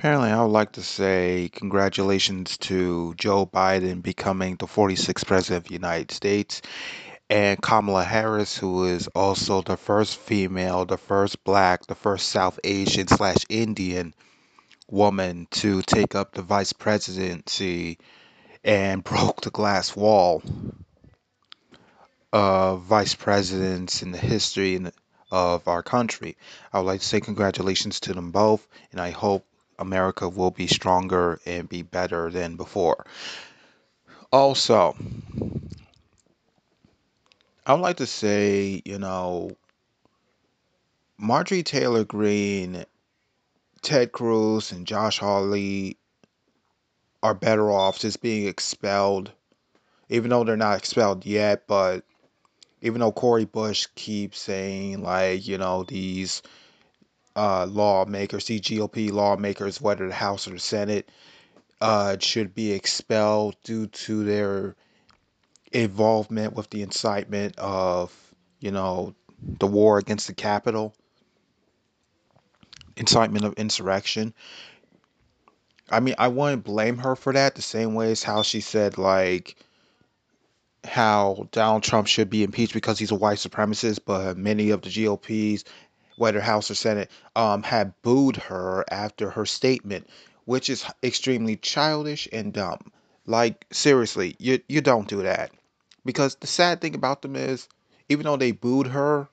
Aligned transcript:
Apparently, 0.00 0.30
I 0.30 0.42
would 0.42 0.52
like 0.52 0.72
to 0.72 0.82
say 0.82 1.50
congratulations 1.52 2.56
to 2.56 3.12
Joe 3.18 3.44
Biden 3.44 4.02
becoming 4.02 4.56
the 4.56 4.64
46th 4.64 5.26
president 5.26 5.58
of 5.58 5.68
the 5.68 5.74
United 5.74 6.10
States 6.10 6.62
and 7.28 7.60
Kamala 7.60 8.02
Harris, 8.02 8.56
who 8.56 8.86
is 8.86 9.08
also 9.08 9.60
the 9.60 9.76
first 9.76 10.16
female, 10.16 10.86
the 10.86 10.96
first 10.96 11.44
black, 11.44 11.84
the 11.84 11.94
first 11.94 12.30
South 12.30 12.58
Asian 12.64 13.08
slash 13.08 13.44
Indian 13.50 14.14
woman 14.88 15.46
to 15.50 15.82
take 15.82 16.14
up 16.14 16.32
the 16.32 16.40
vice 16.40 16.72
presidency 16.72 17.98
and 18.64 19.04
broke 19.12 19.42
the 19.42 19.50
glass 19.50 19.94
wall 19.94 20.42
of 22.32 22.80
vice 22.84 23.14
presidents 23.14 24.02
in 24.02 24.12
the 24.12 24.18
history 24.18 24.80
of 25.30 25.68
our 25.68 25.82
country. 25.82 26.38
I 26.72 26.78
would 26.78 26.86
like 26.86 27.00
to 27.00 27.06
say 27.06 27.20
congratulations 27.20 28.00
to 28.00 28.14
them 28.14 28.30
both, 28.30 28.66
and 28.92 28.98
I 28.98 29.10
hope 29.10 29.44
America 29.80 30.28
will 30.28 30.50
be 30.50 30.66
stronger 30.66 31.40
and 31.46 31.68
be 31.68 31.82
better 31.82 32.30
than 32.30 32.56
before. 32.56 33.04
Also, 34.30 34.94
I 37.66 37.72
would 37.72 37.80
like 37.80 37.96
to 37.96 38.06
say, 38.06 38.82
you 38.84 38.98
know, 38.98 39.56
Marjorie 41.18 41.62
Taylor 41.62 42.04
Greene, 42.04 42.84
Ted 43.82 44.12
Cruz, 44.12 44.72
and 44.72 44.86
Josh 44.86 45.18
Hawley 45.18 45.96
are 47.22 47.34
better 47.34 47.70
off 47.70 47.98
just 47.98 48.22
being 48.22 48.46
expelled, 48.46 49.32
even 50.08 50.30
though 50.30 50.44
they're 50.44 50.56
not 50.56 50.78
expelled 50.78 51.26
yet. 51.26 51.66
But 51.66 52.04
even 52.80 53.00
though 53.00 53.12
Cori 53.12 53.44
Bush 53.44 53.86
keeps 53.94 54.40
saying, 54.40 55.02
like, 55.02 55.46
you 55.46 55.58
know, 55.58 55.82
these 55.82 56.42
uh, 57.40 57.64
lawmakers, 57.64 58.44
see 58.44 58.60
GOP 58.60 59.10
lawmakers, 59.10 59.80
whether 59.80 60.06
the 60.06 60.12
House 60.12 60.46
or 60.46 60.50
the 60.50 60.58
Senate, 60.58 61.08
uh, 61.80 62.18
should 62.20 62.54
be 62.54 62.72
expelled 62.72 63.56
due 63.64 63.86
to 63.86 64.24
their 64.24 64.76
involvement 65.72 66.52
with 66.52 66.68
the 66.68 66.82
incitement 66.82 67.54
of, 67.56 68.14
you 68.58 68.70
know, 68.70 69.14
the 69.58 69.66
war 69.66 69.96
against 69.96 70.26
the 70.26 70.34
Capitol, 70.34 70.94
incitement 72.98 73.46
of 73.46 73.54
insurrection. 73.54 74.34
I 75.88 76.00
mean, 76.00 76.16
I 76.18 76.28
wouldn't 76.28 76.64
blame 76.64 76.98
her 76.98 77.16
for 77.16 77.32
that 77.32 77.54
the 77.54 77.62
same 77.62 77.94
way 77.94 78.10
as 78.10 78.22
how 78.22 78.42
she 78.42 78.60
said, 78.60 78.98
like, 78.98 79.56
how 80.84 81.48
Donald 81.52 81.84
Trump 81.84 82.06
should 82.06 82.28
be 82.28 82.42
impeached 82.42 82.74
because 82.74 82.98
he's 82.98 83.12
a 83.12 83.14
white 83.14 83.38
supremacist, 83.38 84.00
but 84.04 84.36
many 84.36 84.70
of 84.70 84.82
the 84.82 84.90
GOP's 84.90 85.64
whether 86.20 86.38
House 86.38 86.70
or 86.70 86.74
Senate, 86.74 87.10
um, 87.34 87.62
had 87.62 87.94
booed 88.02 88.36
her 88.36 88.84
after 88.90 89.30
her 89.30 89.46
statement, 89.46 90.06
which 90.44 90.68
is 90.68 90.84
extremely 91.02 91.56
childish 91.56 92.28
and 92.30 92.52
dumb. 92.52 92.92
Like 93.24 93.64
seriously, 93.72 94.36
you 94.38 94.60
you 94.68 94.82
don't 94.82 95.08
do 95.08 95.22
that. 95.22 95.50
Because 96.04 96.34
the 96.34 96.46
sad 96.46 96.82
thing 96.82 96.94
about 96.94 97.22
them 97.22 97.36
is, 97.36 97.68
even 98.10 98.24
though 98.24 98.36
they 98.36 98.52
booed 98.52 98.88
her, 98.88 99.28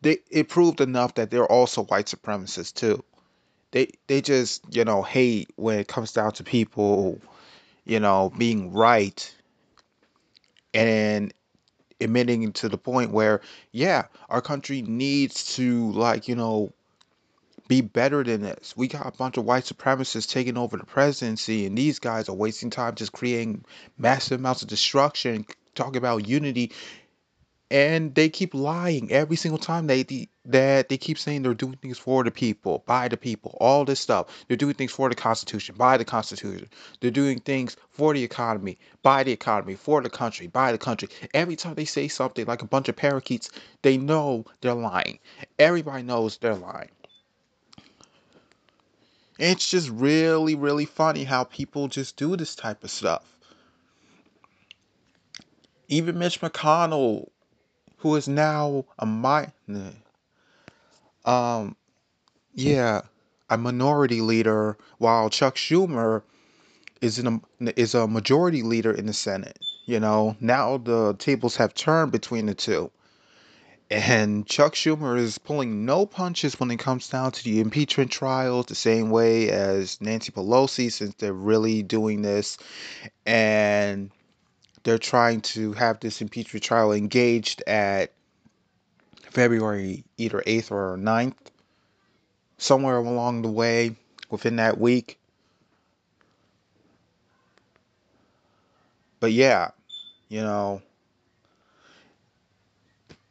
they 0.00 0.20
it 0.30 0.48
proved 0.48 0.80
enough 0.80 1.14
that 1.16 1.30
they're 1.30 1.44
also 1.44 1.84
white 1.84 2.06
supremacists 2.06 2.72
too. 2.72 3.04
They 3.72 3.88
they 4.06 4.22
just 4.22 4.62
you 4.74 4.86
know 4.86 5.02
hate 5.02 5.50
when 5.56 5.80
it 5.80 5.88
comes 5.88 6.12
down 6.12 6.32
to 6.32 6.44
people, 6.44 7.20
you 7.84 8.00
know, 8.00 8.32
being 8.38 8.72
right, 8.72 9.34
and 10.72 11.34
admitting 12.02 12.52
to 12.52 12.68
the 12.68 12.78
point 12.78 13.12
where, 13.12 13.40
yeah, 13.70 14.06
our 14.28 14.40
country 14.40 14.82
needs 14.82 15.56
to 15.56 15.90
like, 15.92 16.28
you 16.28 16.34
know, 16.34 16.72
be 17.68 17.80
better 17.80 18.22
than 18.22 18.42
this. 18.42 18.74
We 18.76 18.88
got 18.88 19.06
a 19.06 19.16
bunch 19.16 19.36
of 19.36 19.44
white 19.44 19.64
supremacists 19.64 20.28
taking 20.28 20.58
over 20.58 20.76
the 20.76 20.84
presidency, 20.84 21.66
and 21.66 21.76
these 21.76 21.98
guys 21.98 22.28
are 22.28 22.34
wasting 22.34 22.70
time 22.70 22.94
just 22.94 23.12
creating 23.12 23.64
massive 23.96 24.40
amounts 24.40 24.62
of 24.62 24.68
destruction, 24.68 25.46
talking 25.74 25.96
about 25.96 26.28
unity 26.28 26.72
and 27.72 28.14
they 28.14 28.28
keep 28.28 28.52
lying 28.52 29.10
every 29.10 29.34
single 29.34 29.58
time 29.58 29.86
they 29.86 30.28
that 30.44 30.90
they 30.90 30.98
keep 30.98 31.16
saying 31.16 31.40
they're 31.40 31.54
doing 31.54 31.78
things 31.80 31.96
for 31.96 32.22
the 32.22 32.30
people, 32.30 32.84
by 32.86 33.08
the 33.08 33.16
people, 33.16 33.56
all 33.60 33.86
this 33.86 33.98
stuff. 33.98 34.26
They're 34.46 34.58
doing 34.58 34.74
things 34.74 34.92
for 34.92 35.08
the 35.08 35.14
Constitution, 35.14 35.76
by 35.78 35.96
the 35.96 36.04
Constitution. 36.04 36.68
They're 37.00 37.10
doing 37.10 37.40
things 37.40 37.78
for 37.88 38.12
the 38.12 38.22
economy, 38.22 38.78
by 39.02 39.22
the 39.22 39.32
economy, 39.32 39.74
for 39.74 40.02
the 40.02 40.10
country, 40.10 40.48
by 40.48 40.70
the 40.70 40.76
country. 40.76 41.08
Every 41.32 41.56
time 41.56 41.74
they 41.74 41.86
say 41.86 42.08
something 42.08 42.44
like 42.44 42.60
a 42.60 42.66
bunch 42.66 42.90
of 42.90 42.96
parakeets, 42.96 43.50
they 43.80 43.96
know 43.96 44.44
they're 44.60 44.74
lying. 44.74 45.18
Everybody 45.58 46.02
knows 46.02 46.36
they're 46.36 46.54
lying. 46.54 46.90
It's 49.38 49.70
just 49.70 49.88
really, 49.88 50.56
really 50.56 50.84
funny 50.84 51.24
how 51.24 51.44
people 51.44 51.88
just 51.88 52.18
do 52.18 52.36
this 52.36 52.54
type 52.54 52.84
of 52.84 52.90
stuff. 52.90 53.24
Even 55.88 56.18
Mitch 56.18 56.40
McConnell 56.42 57.30
who 58.02 58.16
is 58.16 58.28
now 58.28 58.84
a 58.98 59.06
mi- 59.06 59.92
um 61.24 61.76
yeah 62.52 63.02
a 63.48 63.56
minority 63.56 64.20
leader 64.20 64.76
while 64.98 65.30
Chuck 65.30 65.54
Schumer 65.54 66.22
is 67.00 67.18
in 67.18 67.26
a 67.26 67.40
is 67.78 67.94
a 67.94 68.08
majority 68.08 68.62
leader 68.62 68.92
in 68.92 69.06
the 69.06 69.12
Senate. 69.12 69.58
You 69.86 70.00
know, 70.00 70.36
now 70.40 70.78
the 70.78 71.14
tables 71.14 71.56
have 71.56 71.74
turned 71.74 72.12
between 72.12 72.46
the 72.46 72.54
two. 72.54 72.90
And 73.90 74.46
Chuck 74.46 74.72
Schumer 74.74 75.18
is 75.18 75.36
pulling 75.36 75.84
no 75.84 76.06
punches 76.06 76.58
when 76.58 76.70
it 76.70 76.78
comes 76.78 77.08
down 77.08 77.32
to 77.32 77.44
the 77.44 77.60
impeachment 77.60 78.10
trials, 78.10 78.66
the 78.66 78.74
same 78.74 79.10
way 79.10 79.50
as 79.50 80.00
Nancy 80.00 80.32
Pelosi, 80.32 80.90
since 80.90 81.14
they're 81.16 81.34
really 81.34 81.82
doing 81.82 82.22
this. 82.22 82.56
And 83.26 84.10
they're 84.82 84.98
trying 84.98 85.40
to 85.40 85.72
have 85.72 86.00
this 86.00 86.20
impeachment 86.20 86.64
trial 86.64 86.92
engaged 86.92 87.62
at 87.66 88.12
February 89.30 90.04
either 90.18 90.42
8th 90.46 90.70
or 90.70 90.96
9th, 90.98 91.34
somewhere 92.58 92.96
along 92.96 93.42
the 93.42 93.50
way 93.50 93.96
within 94.30 94.56
that 94.56 94.78
week. 94.78 95.18
But 99.20 99.32
yeah, 99.32 99.70
you 100.28 100.40
know, 100.42 100.82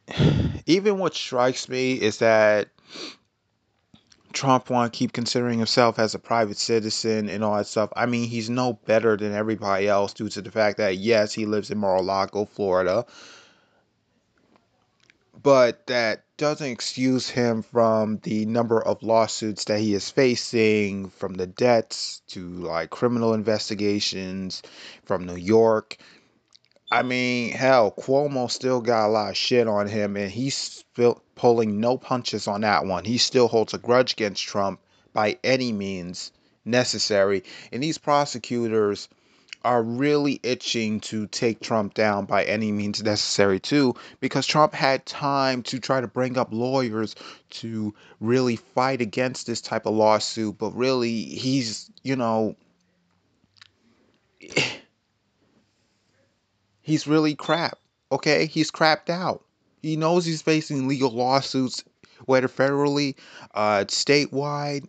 even 0.66 0.98
what 0.98 1.14
strikes 1.14 1.68
me 1.68 1.94
is 1.94 2.18
that 2.18 2.68
Trump 4.32 4.70
want 4.70 4.92
to 4.92 4.98
keep 4.98 5.12
considering 5.12 5.58
himself 5.58 5.98
as 5.98 6.14
a 6.14 6.18
private 6.18 6.56
citizen 6.56 7.28
and 7.28 7.44
all 7.44 7.56
that 7.56 7.66
stuff. 7.66 7.92
I 7.96 8.06
mean, 8.06 8.28
he's 8.28 8.50
no 8.50 8.72
better 8.72 9.16
than 9.16 9.32
everybody 9.32 9.88
else 9.88 10.12
due 10.12 10.28
to 10.30 10.42
the 10.42 10.50
fact 10.50 10.78
that 10.78 10.96
yes, 10.96 11.32
he 11.32 11.46
lives 11.46 11.70
in 11.70 11.78
Mar-a-Lago, 11.78 12.44
Florida, 12.46 13.06
but 15.42 15.86
that 15.86 16.24
doesn't 16.36 16.70
excuse 16.70 17.28
him 17.28 17.62
from 17.62 18.18
the 18.22 18.46
number 18.46 18.82
of 18.82 19.02
lawsuits 19.02 19.64
that 19.64 19.80
he 19.80 19.94
is 19.94 20.10
facing, 20.10 21.10
from 21.10 21.34
the 21.34 21.46
debts 21.46 22.22
to 22.28 22.40
like 22.48 22.90
criminal 22.90 23.34
investigations 23.34 24.62
from 25.04 25.26
New 25.26 25.36
York. 25.36 25.96
I 26.92 27.02
mean, 27.02 27.52
hell, 27.52 27.90
Cuomo 27.90 28.50
still 28.50 28.82
got 28.82 29.06
a 29.06 29.08
lot 29.08 29.30
of 29.30 29.36
shit 29.36 29.66
on 29.66 29.88
him, 29.88 30.14
and 30.18 30.30
he's 30.30 30.84
pulling 31.34 31.80
no 31.80 31.96
punches 31.96 32.46
on 32.46 32.60
that 32.60 32.84
one. 32.84 33.06
He 33.06 33.16
still 33.16 33.48
holds 33.48 33.72
a 33.72 33.78
grudge 33.78 34.12
against 34.12 34.44
Trump 34.44 34.78
by 35.14 35.38
any 35.42 35.72
means 35.72 36.32
necessary. 36.66 37.44
And 37.72 37.82
these 37.82 37.96
prosecutors 37.96 39.08
are 39.64 39.82
really 39.82 40.38
itching 40.42 41.00
to 41.00 41.26
take 41.28 41.60
Trump 41.60 41.94
down 41.94 42.26
by 42.26 42.44
any 42.44 42.70
means 42.70 43.02
necessary, 43.02 43.58
too, 43.58 43.94
because 44.20 44.46
Trump 44.46 44.74
had 44.74 45.06
time 45.06 45.62
to 45.62 45.80
try 45.80 46.02
to 46.02 46.08
bring 46.08 46.36
up 46.36 46.48
lawyers 46.52 47.16
to 47.48 47.94
really 48.20 48.56
fight 48.56 49.00
against 49.00 49.46
this 49.46 49.62
type 49.62 49.86
of 49.86 49.94
lawsuit. 49.94 50.58
But 50.58 50.76
really, 50.76 51.22
he's, 51.22 51.90
you 52.02 52.16
know, 52.16 52.54
he's 56.82 57.06
really 57.06 57.34
crap. 57.34 57.78
Okay, 58.10 58.46
he's 58.46 58.70
crapped 58.70 59.08
out. 59.08 59.44
He 59.80 59.96
knows 59.96 60.24
he's 60.24 60.42
facing 60.42 60.86
legal 60.86 61.10
lawsuits, 61.10 61.82
whether 62.26 62.48
federally, 62.48 63.16
uh, 63.54 63.84
statewide, 63.88 64.86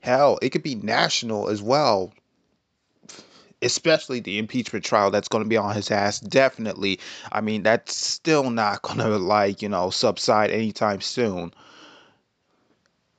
hell, 0.00 0.38
it 0.40 0.50
could 0.50 0.62
be 0.62 0.74
national 0.74 1.48
as 1.48 1.60
well. 1.60 2.12
Especially 3.60 4.20
the 4.20 4.38
impeachment 4.38 4.84
trial 4.84 5.10
that's 5.10 5.28
going 5.28 5.42
to 5.42 5.48
be 5.48 5.56
on 5.56 5.74
his 5.74 5.90
ass. 5.90 6.20
Definitely. 6.20 7.00
I 7.32 7.40
mean, 7.40 7.62
that's 7.62 7.94
still 7.94 8.50
not 8.50 8.82
going 8.82 8.98
to, 8.98 9.18
like, 9.18 9.62
you 9.62 9.68
know, 9.68 9.90
subside 9.90 10.50
anytime 10.50 11.00
soon. 11.00 11.52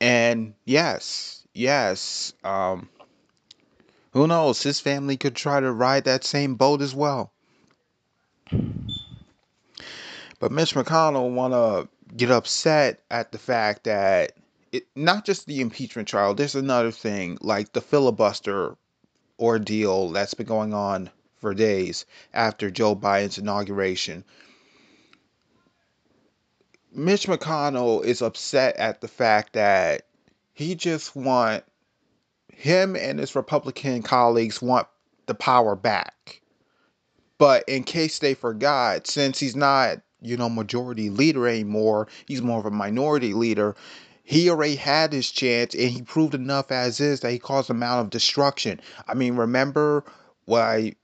And 0.00 0.54
yes, 0.64 1.44
yes, 1.52 2.32
um, 2.44 2.88
who 4.12 4.26
knows? 4.26 4.62
His 4.62 4.80
family 4.80 5.16
could 5.16 5.34
try 5.34 5.60
to 5.60 5.70
ride 5.70 6.04
that 6.04 6.24
same 6.24 6.54
boat 6.54 6.82
as 6.82 6.94
well. 6.94 7.32
But 10.40 10.52
Mitch 10.52 10.74
McConnell 10.74 11.34
want 11.34 11.52
to 11.52 11.88
get 12.16 12.30
upset 12.30 13.00
at 13.10 13.32
the 13.32 13.38
fact 13.38 13.84
that 13.84 14.32
it, 14.72 14.86
not 14.94 15.24
just 15.24 15.46
the 15.46 15.60
impeachment 15.60 16.08
trial. 16.08 16.34
There's 16.34 16.54
another 16.54 16.90
thing, 16.90 17.38
like 17.40 17.72
the 17.72 17.80
filibuster 17.80 18.76
ordeal 19.38 20.10
that's 20.10 20.34
been 20.34 20.46
going 20.46 20.74
on 20.74 21.10
for 21.36 21.54
days 21.54 22.06
after 22.34 22.70
Joe 22.70 22.96
Biden's 22.96 23.38
inauguration. 23.38 24.24
Mitch 26.92 27.26
McConnell 27.26 28.04
is 28.04 28.22
upset 28.22 28.76
at 28.76 29.00
the 29.00 29.08
fact 29.08 29.52
that 29.52 30.06
he 30.52 30.74
just 30.74 31.14
want 31.14 31.64
him 32.52 32.96
and 32.96 33.18
his 33.18 33.36
Republican 33.36 34.02
colleagues 34.02 34.60
want 34.60 34.88
the 35.26 35.34
power 35.34 35.76
back. 35.76 36.40
But 37.38 37.64
in 37.68 37.84
case 37.84 38.18
they 38.18 38.34
forgot, 38.34 39.06
since 39.06 39.38
he's 39.38 39.56
not, 39.56 40.00
you 40.20 40.36
know, 40.36 40.48
majority 40.48 41.08
leader 41.08 41.46
anymore, 41.46 42.08
he's 42.26 42.42
more 42.42 42.58
of 42.58 42.66
a 42.66 42.70
minority 42.70 43.32
leader. 43.32 43.76
He 44.24 44.50
already 44.50 44.74
had 44.76 45.12
his 45.12 45.30
chance 45.30 45.74
and 45.74 45.88
he 45.88 46.02
proved 46.02 46.34
enough 46.34 46.70
as 46.70 47.00
is 47.00 47.20
that 47.20 47.30
he 47.30 47.38
caused 47.38 47.70
amount 47.70 48.00
of 48.00 48.10
destruction. 48.10 48.80
I 49.06 49.14
mean, 49.14 49.36
remember 49.36 50.04
what 50.44 50.62
I 50.62 50.94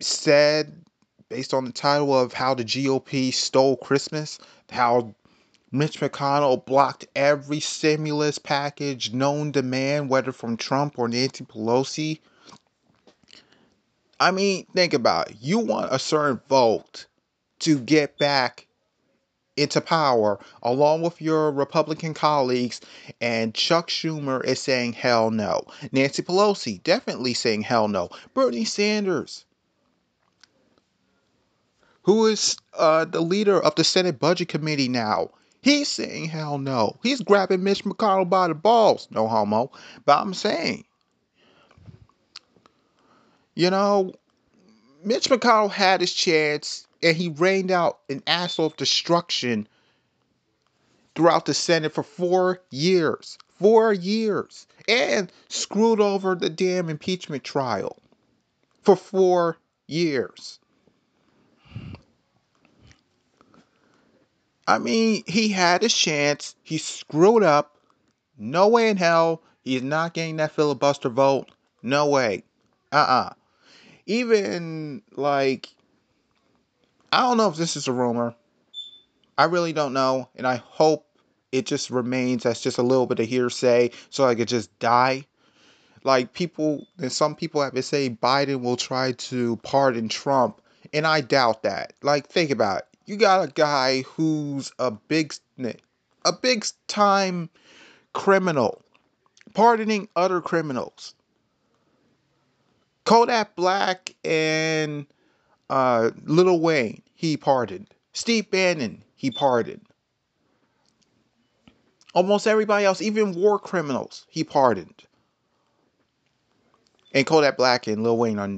said 0.00 0.84
based 1.28 1.52
on 1.52 1.64
the 1.64 1.72
title 1.72 2.18
of 2.18 2.32
how 2.32 2.54
the 2.54 2.64
GOP 2.64 3.34
stole 3.34 3.76
Christmas? 3.76 4.38
How 4.70 5.14
Mitch 5.70 6.00
McConnell 6.00 6.64
blocked 6.64 7.06
every 7.16 7.58
stimulus 7.60 8.38
package 8.38 9.12
known 9.12 9.52
to 9.52 9.62
man, 9.62 10.08
whether 10.08 10.30
from 10.30 10.56
Trump 10.56 10.98
or 10.98 11.08
Nancy 11.08 11.44
Pelosi. 11.44 12.20
I 14.22 14.30
mean, 14.30 14.66
think 14.72 14.94
about 14.94 15.30
it. 15.30 15.36
You 15.40 15.58
want 15.58 15.92
a 15.92 15.98
certain 15.98 16.40
vote 16.48 17.06
to 17.58 17.80
get 17.80 18.18
back 18.18 18.68
into 19.56 19.80
power 19.80 20.38
along 20.62 21.02
with 21.02 21.20
your 21.20 21.50
Republican 21.50 22.14
colleagues, 22.14 22.80
and 23.20 23.52
Chuck 23.52 23.88
Schumer 23.88 24.44
is 24.44 24.60
saying 24.60 24.92
hell 24.92 25.32
no. 25.32 25.64
Nancy 25.90 26.22
Pelosi 26.22 26.80
definitely 26.84 27.34
saying 27.34 27.62
hell 27.62 27.88
no. 27.88 28.10
Bernie 28.32 28.64
Sanders, 28.64 29.44
who 32.02 32.26
is 32.26 32.56
uh, 32.74 33.04
the 33.04 33.20
leader 33.20 33.60
of 33.60 33.74
the 33.74 33.82
Senate 33.82 34.20
Budget 34.20 34.48
Committee 34.48 34.88
now, 34.88 35.30
He's 35.62 35.88
saying 35.88 36.26
hell 36.26 36.58
no. 36.58 36.96
He's 37.04 37.20
grabbing 37.20 37.62
Mitch 37.62 37.84
McConnell 37.84 38.28
by 38.28 38.48
the 38.48 38.54
balls. 38.54 39.06
No 39.12 39.28
homo. 39.28 39.70
But 40.04 40.18
I'm 40.18 40.34
saying, 40.34 40.84
you 43.54 43.70
know, 43.70 44.12
Mitch 45.04 45.28
McConnell 45.28 45.70
had 45.70 46.00
his 46.00 46.12
chance 46.12 46.86
and 47.02 47.16
he 47.16 47.28
rained 47.28 47.70
out 47.70 47.98
an 48.08 48.22
asshole 48.26 48.66
of 48.66 48.76
destruction 48.76 49.66
throughout 51.14 51.44
the 51.44 51.54
Senate 51.54 51.92
for 51.92 52.02
four 52.02 52.62
years. 52.70 53.38
Four 53.58 53.92
years. 53.92 54.66
And 54.88 55.30
screwed 55.48 56.00
over 56.00 56.34
the 56.34 56.50
damn 56.50 56.88
impeachment 56.88 57.44
trial 57.44 57.98
for 58.82 58.96
four 58.96 59.58
years. 59.86 60.58
I 64.66 64.78
mean, 64.78 65.24
he 65.26 65.48
had 65.48 65.82
his 65.82 65.94
chance. 65.94 66.54
He 66.62 66.78
screwed 66.78 67.42
up. 67.42 67.76
No 68.38 68.68
way 68.68 68.88
in 68.88 68.96
hell 68.96 69.42
he's 69.62 69.82
not 69.82 70.14
getting 70.14 70.36
that 70.36 70.52
filibuster 70.52 71.08
vote. 71.08 71.50
No 71.82 72.06
way. 72.06 72.44
Uh 72.92 72.96
uh-uh. 72.96 73.30
uh 73.30 73.32
Even 74.06 75.02
like, 75.12 75.68
I 77.12 77.20
don't 77.20 77.36
know 77.36 77.48
if 77.48 77.56
this 77.56 77.76
is 77.76 77.88
a 77.88 77.92
rumor. 77.92 78.34
I 79.38 79.44
really 79.44 79.72
don't 79.72 79.92
know. 79.92 80.28
And 80.36 80.46
I 80.46 80.56
hope 80.56 81.06
it 81.50 81.66
just 81.66 81.90
remains 81.90 82.46
as 82.46 82.60
just 82.60 82.78
a 82.78 82.82
little 82.82 83.06
bit 83.06 83.20
of 83.20 83.26
hearsay 83.26 83.90
so 84.10 84.24
I 84.24 84.34
could 84.34 84.48
just 84.48 84.76
die. 84.78 85.26
Like 86.04 86.32
people, 86.32 86.86
and 86.98 87.12
some 87.12 87.36
people 87.36 87.62
have 87.62 87.74
been 87.74 87.82
saying 87.82 88.18
Biden 88.20 88.62
will 88.62 88.76
try 88.76 89.12
to 89.12 89.56
pardon 89.58 90.08
Trump. 90.08 90.60
And 90.92 91.06
I 91.06 91.20
doubt 91.20 91.62
that. 91.62 91.94
Like, 92.02 92.26
think 92.26 92.50
about 92.50 92.78
it 92.78 92.86
you 93.06 93.16
got 93.16 93.48
a 93.48 93.52
guy 93.52 94.02
who's 94.02 94.72
a 94.78 94.90
big 94.90 95.34
a 96.24 96.32
big 96.32 96.66
time 96.86 97.50
criminal 98.12 98.82
pardoning 99.54 100.08
other 100.16 100.40
criminals 100.40 101.14
kodak 103.04 103.56
black 103.56 104.14
and 104.24 105.06
uh, 105.70 106.10
Lil 106.24 106.60
Wayne 106.60 107.02
he 107.14 107.36
pardoned 107.36 107.88
steve 108.12 108.50
bannon 108.50 109.02
he 109.14 109.30
pardoned 109.30 109.86
almost 112.14 112.46
everybody 112.46 112.84
else 112.84 113.00
even 113.00 113.34
war 113.34 113.58
criminals 113.58 114.26
he 114.28 114.44
pardoned 114.44 115.02
and 117.12 117.26
kodak 117.26 117.56
black 117.56 117.86
and 117.86 118.02
lil 118.02 118.18
wayne 118.18 118.38
are 118.38 118.48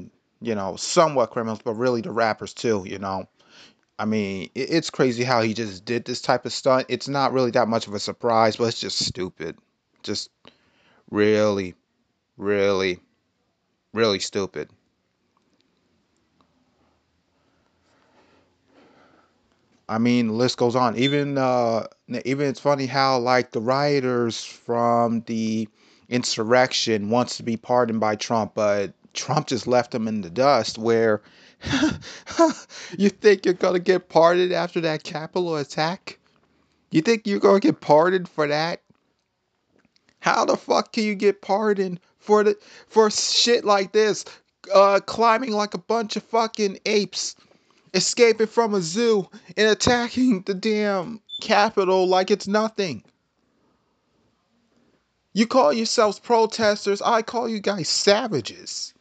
you 0.41 0.55
know 0.55 0.75
somewhat 0.77 1.31
criminals 1.31 1.61
but 1.63 1.75
really 1.75 2.01
the 2.01 2.11
rappers 2.11 2.53
too 2.53 2.85
you 2.87 2.99
know 2.99 3.29
I 3.99 4.07
mean, 4.07 4.51
it's 4.55 4.91
crazy 4.91 5.23
how 5.23 5.43
he 5.43 5.55
just 5.55 5.85
did 5.85 6.05
this 6.05 6.21
type 6.21 6.47
of 6.47 6.53
stunt. 6.53 6.87
It's 6.89 7.09
not 7.09 7.33
really 7.33 7.53
that 7.53 7.69
much 7.69 7.87
of 7.87 7.95
a 7.95 8.01
surprise, 8.01 8.57
but 8.57 8.65
it's 8.65 8.81
just 8.81 9.05
stupid. 9.05 9.57
Just 10.03 10.31
really, 11.11 11.75
really, 12.37 12.99
really 13.95 14.19
stupid. 14.19 14.69
I 19.89 19.99
mean, 19.99 20.29
the 20.29 20.33
list 20.33 20.57
goes 20.59 20.77
on. 20.77 20.97
Even 20.97 21.39
uh, 21.39 21.87
even 22.25 22.49
it's 22.49 22.61
funny 22.61 22.87
how 22.87 23.19
like 23.19 23.53
the 23.53 23.61
rioters 23.61 24.43
from 24.43 25.21
the 25.23 25.69
insurrection 26.09 27.11
wants 27.11 27.37
to 27.39 27.43
be 27.43 27.57
pardoned 27.57 28.01
by 28.01 28.17
Trump, 28.17 28.55
but 28.55 28.93
Trump 29.13 29.47
just 29.47 29.67
left 29.67 29.93
them 29.93 30.09
in 30.09 30.23
the 30.23 30.31
dust. 30.31 30.79
Where 30.79 31.23
you 32.99 33.11
think 33.11 33.45
you're 33.45 33.55
gonna 33.55 33.79
get 33.79 34.09
pardoned 34.09 34.53
after 34.53 34.81
that 34.83 35.05
Capitol 35.05 35.57
attack? 35.57 36.19
You 36.91 37.03
think 37.03 37.27
you're 37.27 37.41
gonna 37.41 37.61
get 37.61 37.81
pardoned 37.81 38.29
for 38.29 38.47
that? 38.47 38.81
How 40.21 40.47
the 40.47 40.57
fuck 40.57 40.93
can 40.93 41.05
you 41.05 41.15
get 41.15 41.43
pardoned 41.43 42.01
for 42.25 42.43
the 42.43 42.59
for 42.89 43.11
shit 43.11 43.65
like 43.65 43.93
this? 43.93 44.25
Uh, 44.75 44.99
climbing 45.01 45.53
like 45.53 45.75
a 45.75 45.79
bunch 45.79 46.17
of 46.17 46.23
fucking 46.25 46.79
apes, 46.87 47.37
escaping 47.93 48.47
from 48.47 48.75
a 48.75 48.81
zoo 48.81 49.29
and 49.57 49.69
attacking 49.69 50.43
the 50.43 50.55
damn 50.55 51.21
Capitol 51.41 52.09
like 52.09 52.31
it's 52.31 52.49
nothing. 52.49 53.05
You 55.35 55.47
call 55.47 55.73
yourselves 55.73 56.19
protesters, 56.19 57.03
I 57.03 57.23
call 57.23 57.49
you 57.49 57.61
guys 57.61 57.89
savages. 57.89 58.95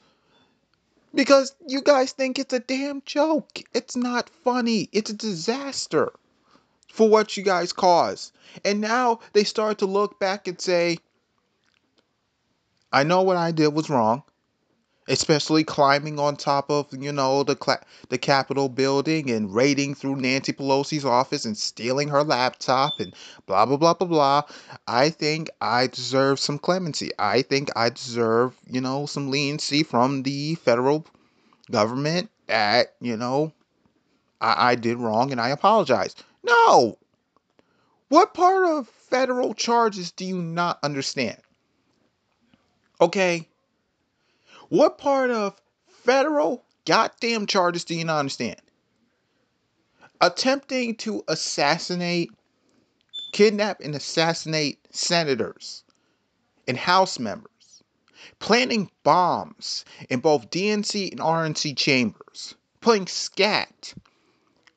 Because 1.15 1.55
you 1.67 1.81
guys 1.81 2.11
think 2.11 2.39
it's 2.39 2.53
a 2.53 2.59
damn 2.59 3.03
joke. 3.05 3.61
It's 3.73 3.95
not 3.95 4.31
funny. 4.43 4.89
It's 4.91 5.11
a 5.11 5.13
disaster 5.13 6.11
for 6.91 7.07
what 7.07 7.37
you 7.37 7.43
guys 7.43 7.71
caused. 7.71 8.33
And 8.65 8.81
now 8.81 9.19
they 9.33 9.43
start 9.43 9.77
to 9.77 9.85
look 9.85 10.19
back 10.19 10.47
and 10.47 10.59
say, 10.59 10.97
I 12.93 13.03
know 13.03 13.23
what 13.23 13.35
I 13.35 13.51
did 13.51 13.73
was 13.73 13.89
wrong 13.89 14.23
especially 15.07 15.63
climbing 15.63 16.17
on 16.17 16.35
top 16.35 16.69
of 16.69 16.87
you 16.91 17.11
know 17.11 17.43
the 17.43 17.55
cla- 17.55 17.83
the 18.09 18.17
Capitol 18.17 18.69
building 18.69 19.29
and 19.29 19.53
raiding 19.53 19.93
through 19.93 20.15
Nancy 20.15 20.53
Pelosi's 20.53 21.03
office 21.05 21.45
and 21.45 21.57
stealing 21.57 22.07
her 22.07 22.23
laptop 22.23 22.93
and 22.99 23.13
blah 23.45 23.65
blah 23.65 23.77
blah 23.77 23.93
blah 23.93 24.07
blah. 24.07 24.41
I 24.87 25.09
think 25.09 25.49
I 25.59 25.87
deserve 25.87 26.39
some 26.39 26.57
clemency. 26.57 27.11
I 27.19 27.41
think 27.41 27.69
I 27.75 27.89
deserve 27.89 28.55
you 28.69 28.81
know 28.81 29.05
some 29.05 29.29
leniency 29.29 29.83
from 29.83 30.23
the 30.23 30.55
federal 30.55 31.05
government. 31.69 32.29
At 32.49 32.93
you 33.01 33.17
know, 33.17 33.53
I, 34.39 34.71
I 34.71 34.75
did 34.75 34.97
wrong 34.97 35.31
and 35.31 35.39
I 35.41 35.49
apologize. 35.49 36.15
No. 36.43 36.97
What 38.09 38.33
part 38.33 38.65
of 38.65 38.87
federal 38.87 39.53
charges 39.53 40.11
do 40.11 40.23
you 40.25 40.41
not 40.41 40.77
understand? 40.83 41.37
Okay, 43.03 43.49
what 44.69 44.97
part 44.97 45.29
of 45.29 45.61
federal 46.05 46.63
goddamn 46.85 47.47
charges 47.47 47.83
do 47.83 47.95
you 47.95 48.05
not 48.05 48.19
understand? 48.19 48.61
Attempting 50.21 50.95
to 50.95 51.21
assassinate, 51.27 52.31
kidnap, 53.33 53.81
and 53.81 53.93
assassinate 53.93 54.79
senators 54.89 55.83
and 56.65 56.77
House 56.77 57.19
members, 57.19 57.83
planting 58.39 58.89
bombs 59.03 59.83
in 60.09 60.21
both 60.21 60.49
DNC 60.49 61.11
and 61.11 61.19
RNC 61.19 61.75
chambers, 61.75 62.55
putting 62.79 63.07
scat, 63.07 63.93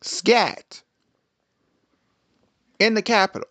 scat. 0.01 0.83
In 2.81 2.95
the 2.95 3.03
Capitol, 3.03 3.49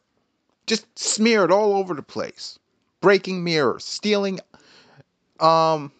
just 0.67 0.99
smeared 0.99 1.49
all 1.49 1.77
over 1.77 1.93
the 1.93 2.03
place, 2.03 2.59
breaking 2.99 3.41
mirrors, 3.41 3.85
stealing 3.85 4.41
um 5.39 5.91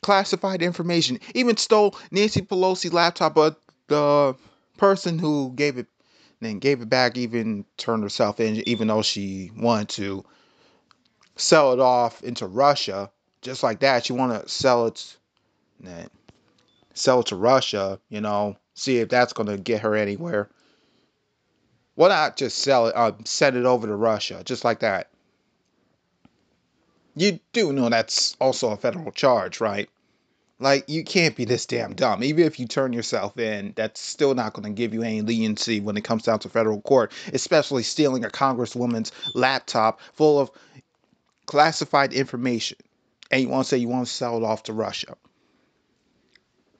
classified 0.00 0.62
information. 0.62 1.18
Even 1.34 1.56
stole 1.56 1.96
Nancy 2.10 2.42
Pelosi's 2.42 2.92
laptop, 2.92 3.34
but 3.34 3.60
the 3.88 4.36
person 4.76 5.18
who 5.18 5.52
gave 5.54 5.78
it 5.78 5.86
then 6.40 6.58
gave 6.58 6.82
it 6.82 6.88
back 6.88 7.16
even 7.16 7.64
turned 7.76 8.02
herself 8.02 8.40
in, 8.40 8.56
even 8.68 8.88
though 8.88 9.02
she 9.02 9.50
wanted 9.56 9.88
to 9.88 10.24
sell 11.36 11.72
it 11.72 11.80
off 11.80 12.22
into 12.22 12.46
Russia 12.46 13.10
just 13.46 13.62
like 13.62 13.80
that. 13.80 14.08
You 14.08 14.14
want 14.16 14.42
to 14.42 14.48
sell 14.48 14.86
it, 14.86 15.16
sell 16.94 17.20
it 17.20 17.26
to 17.26 17.36
Russia. 17.36 18.00
You 18.08 18.20
know, 18.20 18.56
see 18.74 18.98
if 18.98 19.08
that's 19.08 19.32
to 19.32 19.56
get 19.56 19.82
her 19.82 19.94
anywhere. 19.94 20.50
Why 21.94 22.08
not 22.08 22.36
just 22.36 22.58
sell 22.58 22.88
it, 22.88 22.96
uh, 22.96 23.12
send 23.24 23.56
it 23.56 23.64
over 23.64 23.86
to 23.86 23.94
Russia, 23.94 24.42
just 24.44 24.64
like 24.64 24.80
that? 24.80 25.08
You 27.18 27.40
do 27.54 27.72
know 27.72 27.88
that's 27.88 28.36
also 28.38 28.70
a 28.70 28.76
federal 28.76 29.10
charge, 29.10 29.58
right? 29.58 29.88
Like, 30.58 30.88
you 30.88 31.02
can't 31.02 31.34
be 31.34 31.46
this 31.46 31.64
damn 31.64 31.94
dumb. 31.94 32.22
Even 32.22 32.44
if 32.44 32.60
you 32.60 32.66
turn 32.66 32.92
yourself 32.92 33.38
in, 33.38 33.72
that's 33.74 34.00
still 34.00 34.34
not 34.34 34.52
going 34.52 34.64
to 34.64 34.76
give 34.76 34.92
you 34.92 35.02
any 35.02 35.22
leniency 35.22 35.80
when 35.80 35.96
it 35.96 36.04
comes 36.04 36.24
down 36.24 36.40
to 36.40 36.50
federal 36.50 36.82
court, 36.82 37.12
especially 37.32 37.82
stealing 37.84 38.24
a 38.24 38.28
congresswoman's 38.28 39.12
laptop 39.34 40.00
full 40.12 40.38
of 40.38 40.50
classified 41.46 42.12
information. 42.12 42.76
And 43.30 43.42
you 43.42 43.48
want 43.48 43.64
to 43.64 43.68
say 43.70 43.78
you 43.78 43.88
want 43.88 44.06
to 44.06 44.12
sell 44.12 44.36
it 44.36 44.44
off 44.44 44.64
to 44.64 44.74
Russia. 44.74 45.16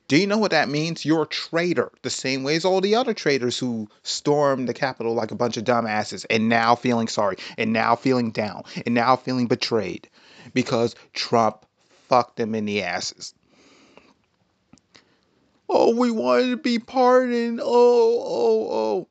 Do 0.07 0.17
you 0.17 0.27
know 0.27 0.37
what 0.37 0.51
that 0.51 0.69
means? 0.69 1.03
You're 1.03 1.23
a 1.23 1.27
traitor, 1.27 1.91
the 2.03 2.09
same 2.09 2.43
way 2.43 2.55
as 2.55 2.63
all 2.63 2.79
the 2.79 2.95
other 2.95 3.13
traitors 3.13 3.57
who 3.57 3.89
stormed 4.03 4.69
the 4.69 4.73
Capitol 4.73 5.13
like 5.13 5.31
a 5.31 5.35
bunch 5.35 5.57
of 5.57 5.65
dumbasses 5.65 6.25
and 6.29 6.47
now 6.47 6.75
feeling 6.75 7.07
sorry, 7.07 7.37
and 7.57 7.73
now 7.73 7.95
feeling 7.95 8.31
down, 8.31 8.63
and 8.85 8.95
now 8.95 9.15
feeling 9.15 9.47
betrayed 9.47 10.07
because 10.53 10.95
Trump 11.13 11.65
fucked 12.07 12.37
them 12.37 12.55
in 12.55 12.65
the 12.65 12.83
asses. 12.83 13.33
Oh, 15.69 15.95
we 15.95 16.11
wanted 16.11 16.49
to 16.51 16.57
be 16.57 16.79
pardoned. 16.79 17.59
Oh, 17.61 18.23
oh, 18.25 18.67
oh. 18.71 19.07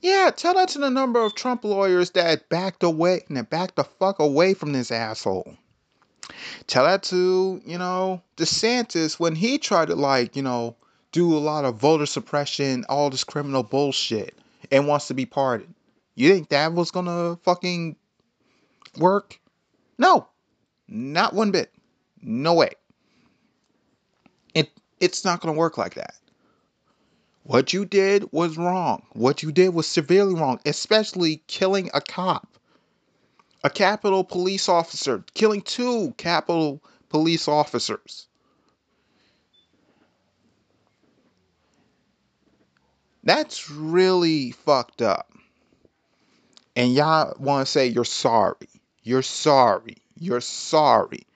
Yeah, 0.00 0.30
tell 0.34 0.54
that 0.54 0.68
to 0.70 0.78
the 0.78 0.90
number 0.90 1.20
of 1.20 1.34
Trump 1.34 1.64
lawyers 1.64 2.10
that 2.12 2.48
backed 2.48 2.82
away 2.82 3.24
and 3.28 3.50
backed 3.50 3.76
the 3.76 3.84
fuck 3.84 4.18
away 4.18 4.54
from 4.54 4.72
this 4.72 4.90
asshole. 4.90 5.56
Tell 6.66 6.84
that 6.84 7.02
to, 7.04 7.60
you 7.64 7.78
know, 7.78 8.22
DeSantis 8.36 9.18
when 9.18 9.34
he 9.34 9.58
tried 9.58 9.88
to 9.88 9.96
like, 9.96 10.36
you 10.36 10.42
know, 10.42 10.76
do 11.12 11.34
a 11.34 11.38
lot 11.38 11.64
of 11.64 11.76
voter 11.76 12.06
suppression, 12.06 12.84
all 12.88 13.10
this 13.10 13.24
criminal 13.24 13.62
bullshit, 13.62 14.38
and 14.70 14.86
wants 14.86 15.08
to 15.08 15.14
be 15.14 15.26
pardoned. 15.26 15.74
You 16.14 16.32
think 16.32 16.50
that 16.50 16.72
was 16.72 16.90
gonna 16.90 17.36
fucking 17.44 17.96
work? 18.98 19.40
No. 19.98 20.28
Not 20.88 21.34
one 21.34 21.50
bit. 21.50 21.72
No 22.22 22.54
way. 22.54 22.70
It 24.54 24.70
it's 25.00 25.24
not 25.24 25.40
gonna 25.40 25.56
work 25.56 25.78
like 25.78 25.94
that. 25.94 26.14
What 27.44 27.72
you 27.72 27.84
did 27.84 28.30
was 28.32 28.58
wrong. 28.58 29.06
What 29.12 29.42
you 29.42 29.52
did 29.52 29.72
was 29.72 29.86
severely 29.86 30.34
wrong, 30.34 30.60
especially 30.66 31.42
killing 31.46 31.90
a 31.94 32.00
cop. 32.00 32.46
A 33.64 33.70
Capitol 33.70 34.22
police 34.22 34.68
officer, 34.68 35.24
killing 35.34 35.62
two 35.62 36.14
Capitol 36.16 36.82
police 37.08 37.48
officers. 37.48 38.28
That's 43.24 43.70
really 43.70 44.52
fucked 44.52 45.02
up. 45.02 45.30
And 46.76 46.94
y'all 46.94 47.34
want 47.38 47.66
to 47.66 47.70
say 47.70 47.88
you're 47.88 48.04
sorry. 48.04 48.68
You're 49.08 49.22
sorry. 49.22 49.96
You're 50.18 50.42
sorry. 50.42 51.26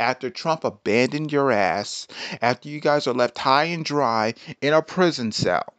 After 0.00 0.30
Trump 0.30 0.64
abandoned 0.64 1.30
your 1.30 1.52
ass, 1.52 2.08
after 2.42 2.68
you 2.68 2.80
guys 2.80 3.06
are 3.06 3.14
left 3.14 3.38
high 3.38 3.66
and 3.66 3.84
dry 3.84 4.34
in 4.60 4.74
a 4.74 4.82
prison 4.82 5.30
cell. 5.30 5.72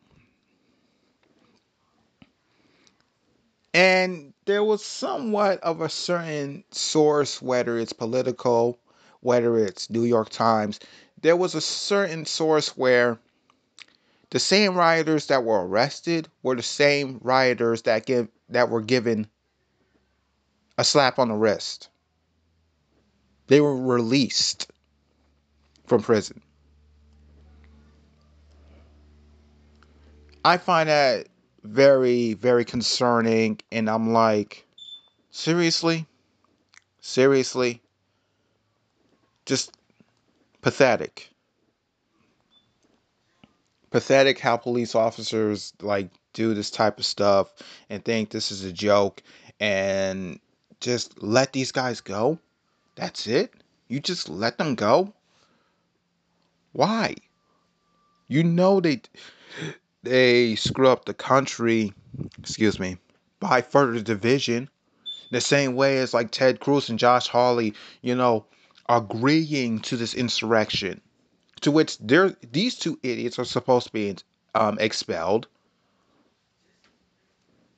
And 3.73 4.33
there 4.45 4.63
was 4.63 4.85
somewhat 4.85 5.59
of 5.59 5.81
a 5.81 5.89
certain 5.89 6.63
source, 6.71 7.41
whether 7.41 7.77
it's 7.77 7.91
political, 7.91 8.79
whether 9.19 9.57
it's 9.57 9.89
New 9.89 10.05
York 10.05 10.29
Times, 10.29 10.79
there 11.21 11.35
was 11.35 11.53
a 11.53 11.59
certain 11.59 12.25
source 12.25 12.77
where 12.77 13.19
the 14.29 14.39
same 14.39 14.75
rioters 14.75 15.25
that 15.25 15.43
were 15.43 15.67
arrested 15.67 16.29
were 16.43 16.55
the 16.55 16.63
same 16.63 17.19
rioters 17.21 17.81
that 17.81 18.05
give 18.05 18.29
that 18.47 18.69
were 18.69 18.79
given 18.81 19.27
a 20.81 20.83
slap 20.83 21.19
on 21.19 21.27
the 21.27 21.35
wrist. 21.35 21.89
They 23.45 23.61
were 23.61 23.77
released 23.77 24.71
from 25.85 26.01
prison. 26.01 26.41
I 30.43 30.57
find 30.57 30.89
that 30.89 31.27
very, 31.63 32.33
very 32.33 32.65
concerning. 32.65 33.59
And 33.71 33.91
I'm 33.91 34.11
like, 34.11 34.65
seriously? 35.29 36.07
Seriously? 36.99 37.83
Just 39.45 39.77
pathetic. 40.63 41.29
Pathetic 43.91 44.39
how 44.39 44.57
police 44.57 44.95
officers 44.95 45.73
like 45.79 46.09
do 46.33 46.55
this 46.55 46.71
type 46.71 46.97
of 46.97 47.05
stuff 47.05 47.53
and 47.87 48.03
think 48.03 48.31
this 48.31 48.51
is 48.51 48.63
a 48.63 48.73
joke 48.73 49.21
and 49.59 50.39
just 50.81 51.21
let 51.21 51.53
these 51.53 51.71
guys 51.71 52.01
go. 52.01 52.39
That's 52.95 53.27
it? 53.27 53.53
You 53.87 53.99
just 53.99 54.29
let 54.29 54.57
them 54.57 54.75
go? 54.75 55.13
Why? 56.73 57.15
You 58.27 58.43
know 58.43 58.79
they 58.79 59.01
they 60.03 60.55
screw 60.55 60.87
up 60.87 61.05
the 61.05 61.13
country, 61.13 61.93
excuse 62.39 62.79
me, 62.79 62.97
by 63.39 63.61
further 63.61 64.01
division. 64.01 64.69
The 65.29 65.41
same 65.41 65.75
way 65.75 65.99
as 65.99 66.13
like 66.13 66.31
Ted 66.31 66.59
Cruz 66.59 66.89
and 66.89 66.99
Josh 66.99 67.27
Hawley, 67.27 67.73
you 68.01 68.15
know, 68.15 68.45
agreeing 68.89 69.79
to 69.81 69.95
this 69.95 70.13
insurrection, 70.13 71.01
to 71.61 71.71
which 71.71 71.97
they 71.99 72.35
these 72.51 72.75
two 72.75 72.99
idiots 73.03 73.39
are 73.39 73.45
supposed 73.45 73.87
to 73.87 73.93
be 73.93 74.15
um, 74.55 74.77
expelled, 74.79 75.47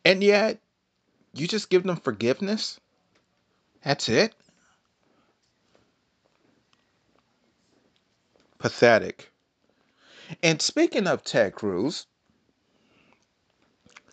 and 0.05 0.23
yet 0.23 0.59
you 1.33 1.47
just 1.47 1.69
give 1.69 1.83
them 1.83 1.97
forgiveness. 1.97 2.79
That's 3.83 4.09
it. 4.09 4.33
Pathetic. 8.59 9.31
And 10.41 10.61
speaking 10.61 11.07
of 11.07 11.23
Ted 11.23 11.53
Cruz, 11.53 12.07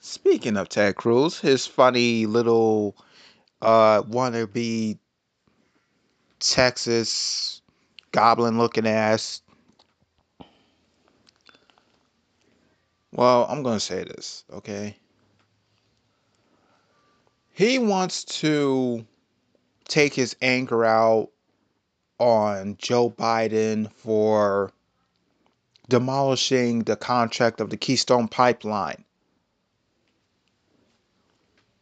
Speaking 0.03 0.57
of 0.57 0.71
Ted 0.71 0.97
Cruz, 0.97 1.39
his 1.39 1.67
funny 1.67 2.25
little 2.25 2.97
uh 3.61 4.03
wannabe 4.03 4.99
Texas 6.39 7.61
goblin 8.11 8.57
looking 8.57 8.87
ass. 8.87 9.43
Well, 13.13 13.47
I'm 13.51 13.63
going 13.63 13.77
to 13.77 13.85
say 13.85 14.05
this, 14.05 14.45
okay? 14.53 14.97
He 17.53 17.79
wants 17.79 18.25
to 18.41 19.05
take 19.91 20.15
his 20.15 20.37
anger 20.41 20.85
out 20.85 21.31
on 22.19 22.77
Joe 22.79 23.11
Biden 23.11 23.93
for 23.93 24.73
demolishing 25.89 26.85
the 26.85 26.97
contract 26.97 27.61
of 27.61 27.71
the 27.71 27.77
Keystone 27.77 28.29
Pipeline 28.29 29.05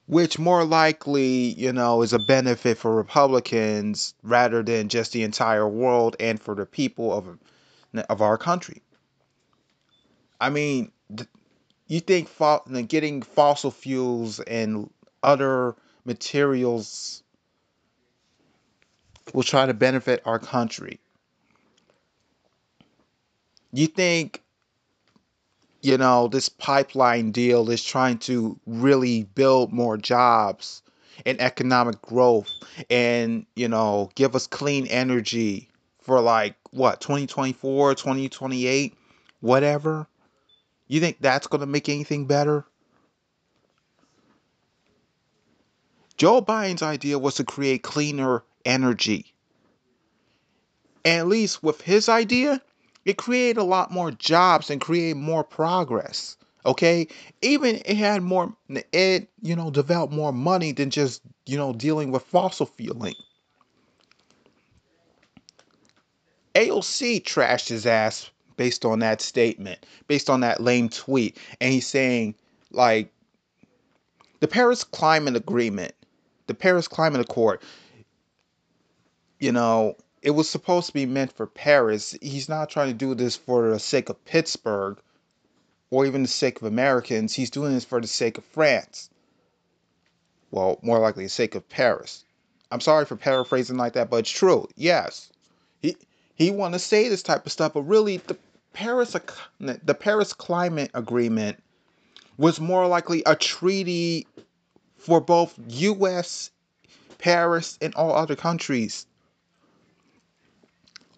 which 0.08 0.38
more 0.38 0.64
likely, 0.64 1.52
you 1.52 1.70
know, 1.70 2.00
is 2.00 2.14
a 2.14 2.18
benefit 2.18 2.78
for 2.78 2.94
Republicans 2.94 4.14
rather 4.22 4.62
than 4.62 4.88
just 4.88 5.12
the 5.12 5.22
entire 5.22 5.68
world 5.68 6.16
and 6.18 6.40
for 6.40 6.54
the 6.54 6.64
people 6.64 7.12
of 7.12 7.38
of 8.08 8.22
our 8.22 8.38
country. 8.38 8.82
I 10.40 10.48
mean, 10.48 10.92
you 11.86 12.00
think 12.00 12.30
getting 12.88 13.22
fossil 13.22 13.70
fuels 13.70 14.40
and 14.40 14.90
other 15.22 15.76
materials 16.06 17.22
will 19.34 19.42
try 19.42 19.66
to 19.66 19.74
benefit 19.74 20.22
our 20.24 20.38
country? 20.38 21.00
You 23.72 23.86
think 23.86 24.42
you 25.80 25.96
know, 25.96 26.28
this 26.28 26.48
pipeline 26.48 27.30
deal 27.30 27.70
is 27.70 27.84
trying 27.84 28.18
to 28.18 28.58
really 28.66 29.22
build 29.22 29.72
more 29.72 29.96
jobs 29.96 30.82
and 31.24 31.40
economic 31.40 32.00
growth 32.02 32.50
and, 32.90 33.46
you 33.54 33.68
know, 33.68 34.10
give 34.14 34.34
us 34.34 34.46
clean 34.46 34.86
energy 34.86 35.68
for 36.00 36.20
like 36.20 36.56
what, 36.70 37.00
2024, 37.00 37.94
2028, 37.94 38.94
whatever. 39.40 40.06
You 40.88 41.00
think 41.00 41.18
that's 41.20 41.46
going 41.46 41.60
to 41.60 41.66
make 41.66 41.88
anything 41.88 42.26
better? 42.26 42.64
Joe 46.16 46.42
Biden's 46.42 46.82
idea 46.82 47.18
was 47.18 47.36
to 47.36 47.44
create 47.44 47.84
cleaner 47.84 48.42
energy. 48.68 49.34
at 51.04 51.26
least 51.26 51.62
with 51.62 51.80
his 51.80 52.08
idea, 52.08 52.60
it 53.04 53.16
created 53.16 53.58
a 53.58 53.64
lot 53.64 53.90
more 53.90 54.10
jobs 54.10 54.68
and 54.70 54.80
created 54.80 55.16
more 55.16 55.42
progress. 55.42 56.36
Okay, 56.66 57.08
even 57.40 57.76
it 57.86 57.96
had 57.96 58.22
more, 58.22 58.54
it 58.92 59.30
you 59.40 59.56
know 59.56 59.70
developed 59.70 60.12
more 60.12 60.32
money 60.32 60.72
than 60.72 60.90
just 60.90 61.22
you 61.46 61.56
know 61.56 61.72
dealing 61.72 62.10
with 62.10 62.22
fossil 62.24 62.66
fueling. 62.66 63.14
AOC 66.54 67.22
trashed 67.22 67.68
his 67.68 67.86
ass 67.86 68.30
based 68.56 68.84
on 68.84 68.98
that 68.98 69.22
statement, 69.22 69.86
based 70.08 70.28
on 70.28 70.40
that 70.40 70.60
lame 70.60 70.88
tweet, 70.90 71.38
and 71.60 71.72
he's 71.72 71.86
saying 71.86 72.34
like 72.70 73.12
the 74.40 74.48
Paris 74.48 74.84
Climate 74.84 75.36
Agreement, 75.36 75.94
the 76.48 76.54
Paris 76.54 76.88
Climate 76.88 77.22
Accord, 77.22 77.60
you 79.38 79.52
know, 79.52 79.96
it 80.22 80.30
was 80.30 80.48
supposed 80.48 80.88
to 80.88 80.92
be 80.92 81.06
meant 81.06 81.32
for 81.32 81.46
Paris. 81.46 82.16
He's 82.20 82.48
not 82.48 82.70
trying 82.70 82.88
to 82.88 82.94
do 82.94 83.14
this 83.14 83.36
for 83.36 83.70
the 83.70 83.78
sake 83.78 84.08
of 84.08 84.24
Pittsburgh 84.24 84.98
or 85.90 86.06
even 86.06 86.22
the 86.22 86.28
sake 86.28 86.60
of 86.60 86.66
Americans. 86.66 87.34
He's 87.34 87.50
doing 87.50 87.72
this 87.72 87.84
for 87.84 88.00
the 88.00 88.06
sake 88.06 88.38
of 88.38 88.44
France. 88.44 89.10
Well, 90.50 90.78
more 90.82 90.98
likely 90.98 91.24
the 91.24 91.30
sake 91.30 91.54
of 91.54 91.68
Paris. 91.68 92.24
I'm 92.70 92.80
sorry 92.80 93.04
for 93.04 93.16
paraphrasing 93.16 93.76
like 93.76 93.94
that, 93.94 94.10
but 94.10 94.18
it's 94.18 94.30
true. 94.30 94.68
Yes. 94.76 95.30
He 95.80 95.96
he 96.34 96.50
want 96.50 96.74
to 96.74 96.78
say 96.78 97.08
this 97.08 97.22
type 97.22 97.46
of 97.46 97.52
stuff, 97.52 97.74
but 97.74 97.82
really 97.82 98.18
the 98.18 98.36
Paris 98.72 99.16
the 99.60 99.94
Paris 99.94 100.32
Climate 100.32 100.90
Agreement 100.94 101.62
was 102.36 102.60
more 102.60 102.86
likely 102.86 103.22
a 103.24 103.34
treaty 103.34 104.26
for 104.96 105.20
both 105.20 105.58
US, 105.68 106.50
Paris, 107.18 107.78
and 107.80 107.94
all 107.94 108.14
other 108.14 108.36
countries. 108.36 109.06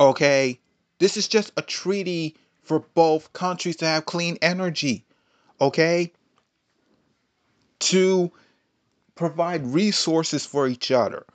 Okay? 0.00 0.58
This 0.98 1.16
is 1.16 1.28
just 1.28 1.52
a 1.56 1.62
treaty 1.62 2.36
for 2.62 2.80
both 2.94 3.32
countries 3.32 3.76
to 3.76 3.86
have 3.86 4.06
clean 4.06 4.38
energy. 4.40 5.04
Okay? 5.60 6.12
To 7.80 8.32
provide 9.14 9.66
resources 9.66 10.46
for 10.46 10.66
each 10.66 10.90
other. 10.90 11.26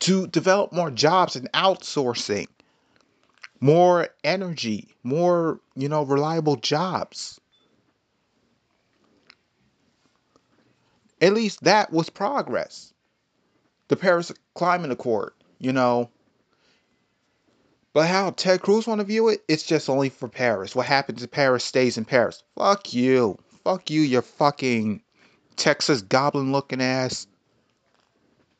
To 0.00 0.26
develop 0.26 0.72
more 0.72 0.90
jobs 0.90 1.34
and 1.34 1.50
outsourcing. 1.52 2.46
More 3.60 4.08
energy, 4.22 4.94
more, 5.02 5.60
you 5.74 5.88
know, 5.88 6.04
reliable 6.04 6.56
jobs. 6.56 7.40
At 11.20 11.34
least 11.34 11.64
that 11.64 11.92
was 11.92 12.08
progress. 12.08 12.92
The 13.88 13.96
Paris 13.96 14.30
Climate 14.54 14.92
Accord, 14.92 15.32
you 15.58 15.72
know, 15.72 16.10
but 17.92 18.06
how 18.06 18.30
Ted 18.30 18.62
Cruz 18.62 18.86
want 18.86 19.00
to 19.00 19.04
view 19.04 19.28
it, 19.28 19.42
it's 19.48 19.62
just 19.62 19.88
only 19.88 20.08
for 20.08 20.28
Paris. 20.28 20.74
What 20.74 20.86
happens 20.86 21.22
in 21.22 21.28
Paris 21.28 21.64
stays 21.64 21.98
in 21.98 22.04
Paris. 22.04 22.42
Fuck 22.56 22.92
you. 22.92 23.38
Fuck 23.64 23.90
you, 23.90 24.00
your 24.00 24.22
fucking 24.22 25.02
Texas 25.56 26.02
goblin 26.02 26.52
looking 26.52 26.80
ass. 26.80 27.26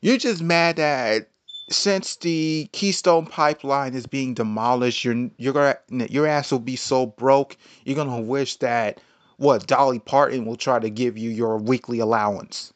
You're 0.01 0.17
just 0.17 0.41
mad 0.41 0.77
that 0.77 1.29
since 1.69 2.15
the 2.17 2.69
Keystone 2.71 3.25
Pipeline 3.25 3.93
is 3.93 4.07
being 4.07 4.33
demolished, 4.33 5.03
your 5.03 5.29
your 5.37 5.79
your 5.89 6.27
ass 6.27 6.51
will 6.51 6.59
be 6.59 6.75
so 6.75 7.05
broke. 7.05 7.57
You're 7.85 7.95
gonna 7.95 8.21
wish 8.21 8.57
that 8.57 9.01
what 9.37 9.67
Dolly 9.67 9.99
Parton 9.99 10.45
will 10.45 10.57
try 10.57 10.79
to 10.79 10.89
give 10.89 11.17
you 11.17 11.29
your 11.29 11.57
weekly 11.57 11.99
allowance. 11.99 12.73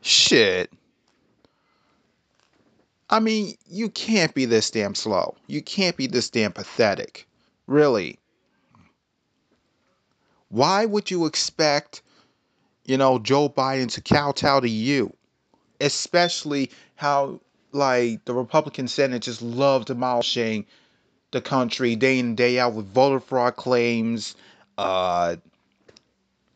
Shit. 0.00 0.70
I 3.10 3.20
mean, 3.20 3.54
you 3.66 3.90
can't 3.90 4.34
be 4.34 4.44
this 4.46 4.70
damn 4.70 4.94
slow. 4.94 5.34
You 5.46 5.62
can't 5.62 5.96
be 5.96 6.06
this 6.06 6.30
damn 6.30 6.52
pathetic. 6.52 7.28
Really. 7.66 8.18
Why 10.48 10.84
would 10.84 11.10
you 11.10 11.26
expect, 11.26 12.02
you 12.84 12.96
know, 12.96 13.18
Joe 13.18 13.48
Biden 13.48 13.90
to 13.92 14.00
kowtow 14.00 14.60
to 14.60 14.68
you? 14.68 15.14
Especially 15.80 16.70
how, 16.96 17.40
like, 17.72 18.24
the 18.24 18.34
Republican 18.34 18.88
Senate 18.88 19.22
just 19.22 19.42
love 19.42 19.84
demolishing 19.84 20.64
the 21.32 21.40
country 21.40 21.96
day 21.96 22.18
in 22.18 22.26
and 22.26 22.36
day 22.36 22.58
out 22.58 22.74
with 22.74 22.86
voter 22.86 23.20
fraud 23.20 23.56
claims, 23.56 24.36
uh, 24.78 25.36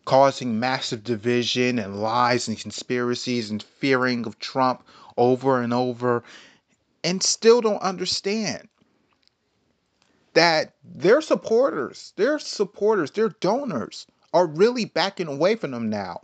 causing 0.04 0.60
massive 0.60 1.04
division 1.04 1.78
and 1.78 2.00
lies 2.00 2.48
and 2.48 2.58
conspiracies 2.58 3.50
and 3.50 3.62
fearing 3.62 4.24
of 4.24 4.38
Trump 4.38 4.82
over 5.18 5.60
and 5.60 5.74
over 5.74 6.22
and 7.04 7.22
still 7.22 7.60
don't 7.60 7.82
understand 7.82 8.68
that 10.34 10.74
their 10.84 11.20
supporters, 11.20 12.12
their 12.16 12.38
supporters, 12.38 13.10
their 13.10 13.28
donors 13.28 14.06
are 14.32 14.46
really 14.46 14.84
backing 14.84 15.26
away 15.26 15.56
from 15.56 15.72
them 15.72 15.90
now. 15.90 16.20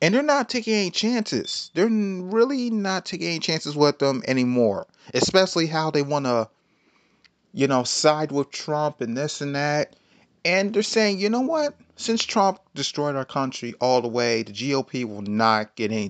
And 0.00 0.14
they're 0.14 0.22
not 0.22 0.48
taking 0.48 0.74
any 0.74 0.90
chances. 0.90 1.72
They're 1.74 1.88
really 1.88 2.70
not 2.70 3.04
taking 3.04 3.26
any 3.26 3.38
chances 3.40 3.74
with 3.74 3.98
them 3.98 4.22
anymore. 4.28 4.86
Especially 5.12 5.66
how 5.66 5.90
they 5.90 6.02
want 6.02 6.26
to, 6.26 6.48
you 7.52 7.66
know, 7.66 7.82
side 7.82 8.30
with 8.30 8.50
Trump 8.52 9.00
and 9.00 9.16
this 9.16 9.40
and 9.40 9.56
that. 9.56 9.96
And 10.44 10.72
they're 10.72 10.84
saying, 10.84 11.18
you 11.18 11.28
know 11.28 11.40
what? 11.40 11.74
Since 11.96 12.24
Trump 12.24 12.60
destroyed 12.76 13.16
our 13.16 13.24
country 13.24 13.74
all 13.80 14.00
the 14.00 14.08
way, 14.08 14.44
the 14.44 14.52
GOP 14.52 15.04
will 15.04 15.22
not 15.22 15.74
get 15.74 15.90
any 15.90 16.08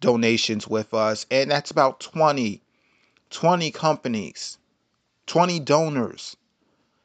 donations 0.00 0.68
with 0.68 0.94
us. 0.94 1.26
And 1.30 1.50
that's 1.50 1.70
about 1.70 2.00
20, 2.00 2.60
20 3.30 3.70
companies, 3.70 4.58
20 5.26 5.60
donors 5.60 6.36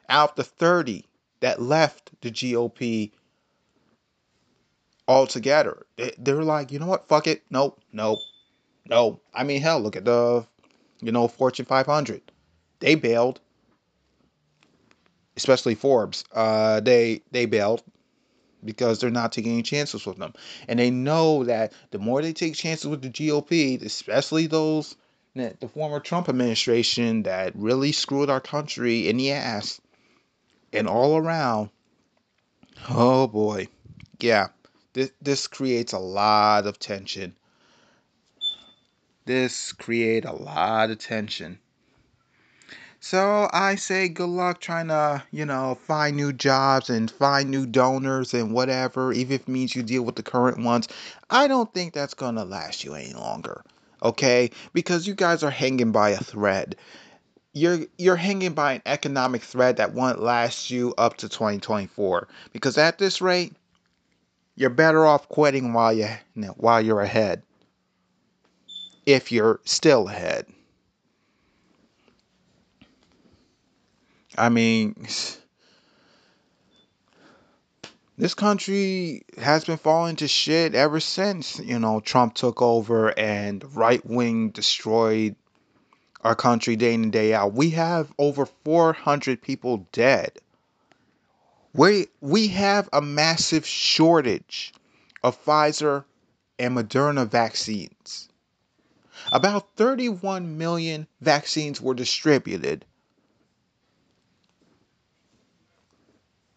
out 0.07 0.31
of 0.31 0.35
the 0.35 0.43
30 0.43 1.05
that 1.41 1.61
left 1.61 2.11
the 2.21 2.31
GOP 2.31 3.11
altogether. 5.07 5.85
They're 6.17 6.43
like, 6.43 6.71
you 6.71 6.79
know 6.79 6.87
what? 6.87 7.07
Fuck 7.07 7.27
it. 7.27 7.43
Nope, 7.49 7.81
nope, 7.91 8.19
no. 8.85 9.19
I 9.33 9.43
mean, 9.43 9.61
hell, 9.61 9.79
look 9.81 9.95
at 9.95 10.05
the, 10.05 10.45
you 11.01 11.11
know, 11.11 11.27
Fortune 11.27 11.65
500. 11.65 12.21
They 12.79 12.95
bailed, 12.95 13.39
especially 15.35 15.75
Forbes. 15.75 16.23
Uh, 16.31 16.79
they 16.79 17.21
they 17.31 17.45
bailed 17.45 17.83
because 18.63 18.99
they're 18.99 19.09
not 19.09 19.31
taking 19.31 19.53
any 19.53 19.63
chances 19.63 20.05
with 20.05 20.17
them. 20.17 20.33
And 20.67 20.79
they 20.79 20.91
know 20.91 21.43
that 21.45 21.73
the 21.91 21.99
more 21.99 22.21
they 22.21 22.33
take 22.33 22.55
chances 22.55 22.87
with 22.87 23.01
the 23.01 23.09
GOP, 23.09 23.81
especially 23.83 24.47
those 24.47 24.95
the 25.35 25.69
former 25.73 25.99
Trump 25.99 26.27
administration 26.27 27.23
that 27.23 27.55
really 27.55 27.91
screwed 27.91 28.29
our 28.29 28.41
country 28.41 29.07
in 29.07 29.17
the 29.17 29.31
ass 29.31 29.79
and 30.73 30.87
all 30.87 31.17
around. 31.17 31.69
Oh 32.89 33.27
boy. 33.27 33.67
Yeah. 34.19 34.47
This 34.93 35.11
this 35.21 35.47
creates 35.47 35.93
a 35.93 35.99
lot 35.99 36.65
of 36.65 36.79
tension. 36.79 37.35
This 39.25 39.71
create 39.71 40.25
a 40.25 40.33
lot 40.33 40.89
of 40.89 40.97
tension. 40.97 41.59
So 43.01 43.49
I 43.53 43.75
say 43.75 44.09
good 44.09 44.27
luck 44.27 44.59
trying 44.59 44.89
to, 44.89 45.23
you 45.31 45.45
know, 45.45 45.77
find 45.87 46.17
new 46.17 46.33
jobs 46.33 46.89
and 46.89 47.09
find 47.09 47.49
new 47.49 47.65
donors 47.65 48.33
and 48.33 48.53
whatever, 48.53 49.13
even 49.13 49.35
if 49.35 49.41
it 49.41 49.47
means 49.47 49.75
you 49.75 49.83
deal 49.83 50.03
with 50.03 50.17
the 50.17 50.23
current 50.23 50.59
ones. 50.59 50.89
I 51.29 51.47
don't 51.47 51.73
think 51.73 51.93
that's 51.93 52.13
going 52.13 52.35
to 52.35 52.43
last 52.43 52.83
you 52.83 52.95
any 52.95 53.13
longer. 53.13 53.63
Okay? 54.03 54.51
Because 54.73 55.07
you 55.07 55.13
guys 55.13 55.43
are 55.43 55.49
hanging 55.49 55.93
by 55.93 56.09
a 56.09 56.17
thread. 56.17 56.75
You're 57.53 57.79
you're 57.97 58.15
hanging 58.17 58.53
by 58.53 58.73
an 58.73 58.81
economic 58.85 59.43
thread 59.43 59.77
that 59.77 59.93
won't 59.93 60.21
last 60.21 60.69
you 60.69 60.93
up 60.97 61.17
to 61.17 61.29
2024. 61.29 62.27
Because 62.51 62.77
at 62.77 62.97
this 62.97 63.21
rate, 63.21 63.53
you're 64.55 64.69
better 64.69 65.05
off 65.05 65.27
quitting 65.29 65.73
while 65.73 65.93
you 65.93 66.09
while 66.57 66.81
you're 66.81 67.01
ahead. 67.01 67.43
If 69.05 69.31
you're 69.31 69.61
still 69.63 70.09
ahead. 70.09 70.45
I 74.39 74.47
mean, 74.47 74.95
this 78.17 78.33
country 78.33 79.23
has 79.37 79.65
been 79.65 79.77
falling 79.77 80.15
to 80.17 80.29
shit 80.29 80.75
ever 80.75 81.01
since, 81.01 81.59
you 81.59 81.77
know, 81.77 81.99
Trump 81.99 82.35
took 82.35 82.61
over 82.61 83.17
and 83.19 83.75
right 83.75 84.03
wing 84.05 84.51
destroyed 84.51 85.35
our 86.21 86.35
country 86.35 86.77
day 86.77 86.93
in 86.93 87.03
and 87.03 87.11
day 87.11 87.33
out. 87.33 87.51
We 87.51 87.71
have 87.71 88.13
over 88.17 88.45
400 88.45 89.41
people 89.41 89.85
dead. 89.91 90.31
We, 91.73 92.07
we 92.21 92.47
have 92.47 92.87
a 92.93 93.01
massive 93.01 93.67
shortage 93.67 94.73
of 95.21 95.43
Pfizer 95.43 96.05
and 96.57 96.77
Moderna 96.77 97.27
vaccines. 97.27 98.29
About 99.33 99.75
31 99.75 100.57
million 100.57 101.07
vaccines 101.19 101.81
were 101.81 101.93
distributed 101.93 102.85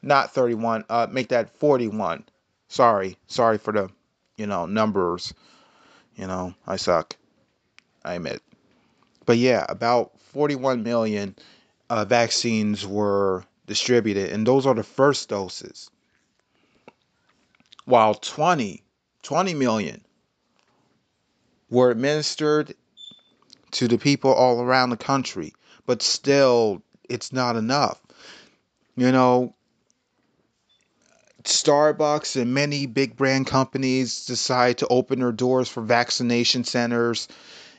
not 0.02 0.34
31. 0.34 0.84
Uh, 0.88 1.06
make 1.10 1.28
that 1.28 1.56
41. 1.58 2.24
Sorry, 2.68 3.16
sorry 3.26 3.58
for 3.58 3.72
the, 3.72 3.90
you 4.36 4.46
know, 4.46 4.66
numbers. 4.66 5.34
You 6.16 6.26
know, 6.26 6.54
I 6.66 6.76
suck. 6.76 7.16
I 8.04 8.14
admit. 8.14 8.42
But 9.24 9.38
yeah, 9.38 9.64
about 9.68 10.18
41 10.32 10.82
million 10.82 11.36
uh, 11.88 12.04
vaccines 12.04 12.86
were 12.86 13.44
distributed, 13.66 14.30
and 14.30 14.46
those 14.46 14.66
are 14.66 14.74
the 14.74 14.82
first 14.82 15.28
doses. 15.28 15.90
While 17.84 18.14
20, 18.14 18.82
20 19.22 19.54
million 19.54 20.04
were 21.70 21.90
administered 21.90 22.74
to 23.72 23.88
the 23.88 23.98
people 23.98 24.32
all 24.32 24.60
around 24.60 24.90
the 24.90 24.96
country, 24.96 25.54
but 25.86 26.02
still, 26.02 26.82
it's 27.08 27.32
not 27.32 27.56
enough. 27.56 28.00
You 28.96 29.10
know, 29.10 29.54
Starbucks 31.52 32.40
and 32.40 32.54
many 32.54 32.86
big 32.86 33.16
brand 33.16 33.46
companies 33.46 34.26
decide 34.26 34.78
to 34.78 34.88
open 34.88 35.20
their 35.20 35.32
doors 35.32 35.68
for 35.68 35.82
vaccination 35.82 36.64
centers, 36.64 37.28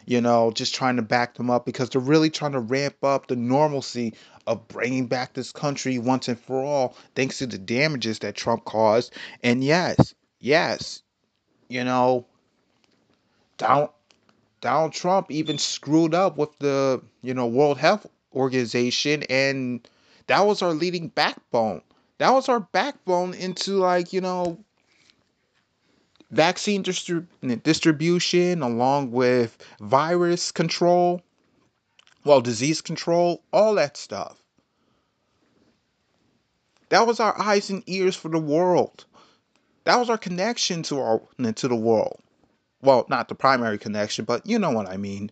you 0.06 0.22
know, 0.22 0.52
just 0.52 0.76
trying 0.76 0.98
to 0.98 1.02
back 1.02 1.36
them 1.36 1.50
up 1.50 1.66
because 1.66 1.90
they're 1.90 2.02
really 2.02 2.30
trying 2.30 2.52
to 2.52 2.60
ramp 2.60 3.04
up 3.04 3.28
the 3.28 3.36
normalcy 3.36 4.14
of 4.46 4.68
bringing 4.68 5.08
back 5.08 5.34
this 5.34 5.52
country 5.52 5.98
once 5.98 6.28
and 6.28 6.40
for 6.40 6.64
all, 6.64 6.96
thanks 7.16 7.40
to 7.40 7.48
the 7.48 7.58
damages 7.58 8.20
that 8.20 8.36
Trump 8.36 8.66
caused. 8.66 9.14
And 9.42 9.64
yes, 9.64 10.14
yes, 10.40 11.02
you 11.68 11.84
know, 11.84 12.26
Donald, 13.58 13.90
Donald 14.62 14.94
Trump 14.94 15.32
even 15.32 15.58
screwed 15.58 16.14
up 16.14 16.38
with 16.38 16.58
the, 16.60 17.02
you 17.22 17.34
know, 17.34 17.48
World 17.48 17.78
Health 17.78 18.06
Organization, 18.34 19.24
and 19.24 19.88
that 20.28 20.46
was 20.46 20.62
our 20.62 20.74
leading 20.74 21.08
backbone 21.08 21.82
that 22.18 22.32
was 22.32 22.50
our 22.50 22.60
backbone 22.60 23.34
into 23.34 23.74
like 23.78 24.14
you 24.14 24.22
know 24.22 24.64
vaccine 26.32 26.84
distrib- 26.84 27.28
distribution 27.64 28.62
along 28.62 29.12
with 29.12 29.58
virus 29.80 30.52
control 30.52 31.22
well 32.24 32.42
disease 32.42 32.82
control 32.82 33.44
all 33.52 33.76
that 33.76 33.98
stuff. 33.98 34.38
That 36.90 37.08
was 37.08 37.20
our 37.20 37.40
eyes 37.42 37.70
and 37.70 37.84
ears 37.88 38.16
for 38.16 38.30
the 38.30 38.40
world. 38.40 39.06
That 39.86 39.98
was 39.98 40.10
our 40.10 40.18
connection 40.18 40.84
to 40.84 41.00
our 41.00 41.22
to 41.56 41.68
the 41.68 41.76
world. 41.76 42.20
Well 42.82 43.06
not 43.10 43.28
the 43.28 43.36
primary 43.36 43.78
connection 43.78 44.26
but 44.26 44.46
you 44.46 44.60
know 44.60 44.72
what 44.72 44.88
i 44.90 44.98
mean 44.98 45.32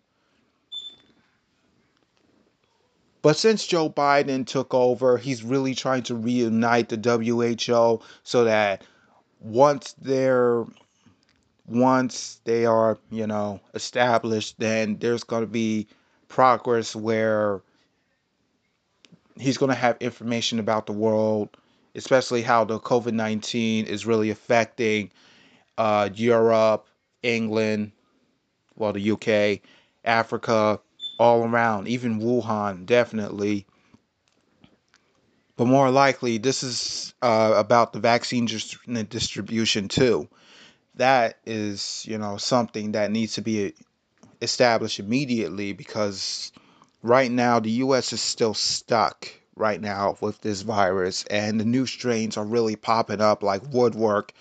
But 3.22 3.38
since 3.38 3.68
Joe 3.68 3.90
Biden 3.90 4.46
took 4.48 4.74
over, 4.74 5.18
he's 5.18 5.44
really 5.44 5.76
trying 5.76 6.04
to 6.04 6.16
reunite 6.16 6.90
the 6.90 6.98
WHO 6.98 8.02
so 8.24 8.44
that 8.46 8.84
once 9.40 9.94
they're 10.00 10.66
once 11.68 12.42
they 12.44 12.66
are, 12.66 12.98
you 13.12 13.28
know, 13.28 13.62
established, 13.74 14.60
then 14.60 14.98
there's 14.98 15.24
going 15.24 15.44
to 15.44 15.48
be 15.48 15.88
progress 16.28 16.96
where 16.96 17.62
he's 19.40 19.58
going 19.58 19.70
to 19.70 19.76
have 19.76 19.98
information 20.00 20.60
about 20.60 20.86
the 20.86 20.92
world, 20.92 21.50
especially 21.96 22.42
how 22.42 22.64
the 22.66 22.80
COVID 22.80 23.14
19 23.14 23.86
is 23.86 24.06
really 24.06 24.32
affecting 24.32 25.12
uh, 25.78 26.10
Europe, 26.14 26.88
England, 27.24 27.92
well, 28.76 28.94
the 28.94 29.12
UK, 29.12 29.62
Africa, 30.04 30.80
all 31.22 31.44
around, 31.44 31.88
even 31.88 32.20
Wuhan, 32.20 32.88
definitely. 32.88 33.68
But 35.56 35.68
more 35.68 35.92
likely, 35.92 36.40
this 36.40 36.64
is 36.64 37.14
uh, 37.22 37.54
about 37.56 37.94
the 37.94 38.00
vaccine 38.00 38.48
distribution 38.48 39.88
too. 39.88 40.28
That 40.96 41.38
is, 41.46 42.04
you 42.08 42.18
know, 42.18 42.38
something 42.38 42.94
that 42.94 43.12
needs 43.12 43.34
to 43.34 43.42
be 43.44 43.76
established 44.42 45.00
immediately 45.00 45.74
because 45.74 46.52
right 47.04 47.30
now 47.32 47.60
the 47.60 47.70
U.S. 47.86 48.14
is 48.14 48.22
still 48.22 48.56
stuck 48.56 49.32
right 49.56 49.80
now 49.80 50.18
with 50.22 50.42
this 50.42 50.64
virus, 50.64 51.24
and 51.30 51.60
the 51.60 51.66
new 51.66 51.86
strains 51.86 52.36
are 52.36 52.46
really 52.46 52.76
popping 52.76 53.22
up 53.22 53.44
like 53.44 53.62
woodwork. 53.72 54.34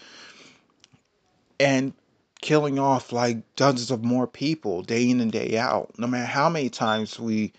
And 1.58 1.92
killing 2.40 2.78
off 2.78 3.12
like 3.12 3.38
dozens 3.56 3.90
of 3.90 4.04
more 4.04 4.26
people 4.26 4.82
day 4.82 5.08
in 5.08 5.20
and 5.20 5.32
day 5.32 5.58
out. 5.58 5.98
No 5.98 6.06
matter 6.06 6.26
how 6.26 6.48
many 6.48 6.70
times 6.70 7.18
we 7.18 7.52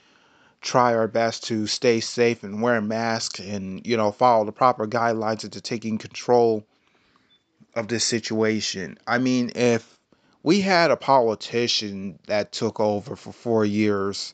try 0.61 0.93
our 0.93 1.07
best 1.07 1.43
to 1.45 1.67
stay 1.67 1.99
safe 1.99 2.43
and 2.43 2.61
wear 2.61 2.79
masks 2.81 3.39
and 3.39 3.85
you 3.85 3.97
know 3.97 4.11
follow 4.11 4.45
the 4.45 4.51
proper 4.51 4.87
guidelines 4.87 5.43
into 5.43 5.59
taking 5.61 5.97
control 5.97 6.63
of 7.75 7.87
this 7.87 8.03
situation. 8.03 8.97
I 9.07 9.17
mean, 9.17 9.51
if 9.55 9.97
we 10.43 10.61
had 10.61 10.91
a 10.91 10.97
politician 10.97 12.19
that 12.27 12.51
took 12.51 12.79
over 12.79 13.15
for 13.15 13.31
four 13.31 13.65
years, 13.65 14.33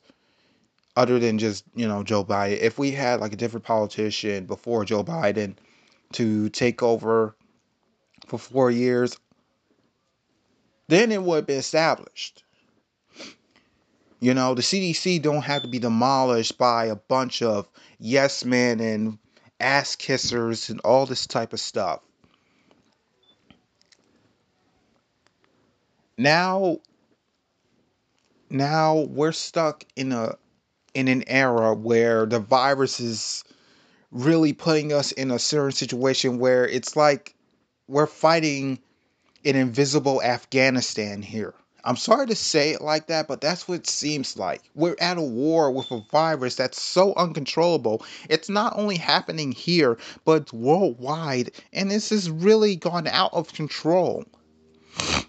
other 0.96 1.20
than 1.20 1.38
just 1.38 1.64
you 1.76 1.88
know 1.88 2.04
Joe 2.04 2.24
Biden, 2.24 2.60
if 2.60 2.78
we 2.78 2.92
had 2.92 3.20
like 3.20 3.34
a 3.34 3.38
different 3.38 3.66
politician 3.66 4.46
before 4.46 4.86
Joe 4.86 5.04
Biden 5.04 5.56
to 6.14 6.50
take 6.50 6.82
over 6.84 7.36
for 8.26 8.38
four 8.38 8.72
years, 8.72 9.18
then 10.88 11.12
it 11.12 11.22
would 11.22 11.46
be 11.46 11.54
established. 11.54 12.44
You 14.20 14.34
know, 14.34 14.56
the 14.56 14.62
CDC 14.62 15.22
don't 15.22 15.44
have 15.44 15.62
to 15.62 15.68
be 15.68 15.80
demolished 15.80 16.58
by 16.58 16.86
a 16.86 16.96
bunch 16.96 17.42
of 17.42 17.68
yes 18.00 18.44
men 18.44 18.80
and 18.80 19.20
ass 19.60 19.96
kissers 19.96 20.70
and 20.70 20.80
all 20.82 21.06
this 21.06 21.28
type 21.28 21.54
of 21.54 21.60
stuff. 21.60 22.02
Now 26.18 26.80
now 28.50 29.02
we're 29.10 29.34
stuck 29.34 29.84
in 29.96 30.12
a 30.12 30.36
in 30.94 31.08
an 31.08 31.24
era 31.28 31.76
where 31.76 32.26
the 32.26 32.40
virus 32.40 33.00
is 33.00 33.44
really 34.12 34.54
putting 34.54 34.94
us 34.94 35.12
in 35.12 35.32
a 35.32 35.38
certain 35.38 35.74
situation 35.74 36.40
where 36.40 36.68
it's 36.68 36.96
like 36.96 37.36
we're 37.88 38.08
fighting 38.08 38.80
an 39.48 39.56
invisible 39.56 40.22
Afghanistan 40.22 41.22
here. 41.22 41.54
I'm 41.84 41.96
sorry 41.96 42.28
to 42.28 42.36
say 42.36 42.72
it 42.72 42.82
like 42.82 43.08
that, 43.08 43.30
but 43.30 43.40
that's 43.40 43.66
what 43.66 43.76
it 43.80 43.88
seems 43.88 44.36
like. 44.36 44.62
We're 44.76 44.98
at 45.00 45.18
a 45.18 45.22
war 45.22 45.72
with 45.72 45.90
a 45.90 46.04
virus 46.12 46.56
that's 46.56 46.82
so 46.82 47.14
uncontrollable. 47.14 48.04
It's 48.30 48.50
not 48.50 48.78
only 48.78 48.98
happening 48.98 49.54
here, 49.54 49.98
but 50.26 50.52
worldwide, 50.52 51.52
and 51.72 51.90
this 51.90 52.10
has 52.10 52.30
really 52.30 52.76
gone 52.76 53.08
out 53.08 53.34
of 53.34 53.54
control. 53.54 54.26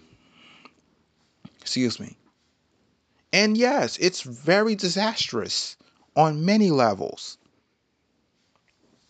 Excuse 1.61 1.97
me. 1.97 2.17
And 3.31 3.55
yes, 3.55 3.97
it's 3.97 4.21
very 4.21 4.75
disastrous 4.75 5.77
on 6.15 6.43
many 6.43 6.71
levels. 6.71 7.37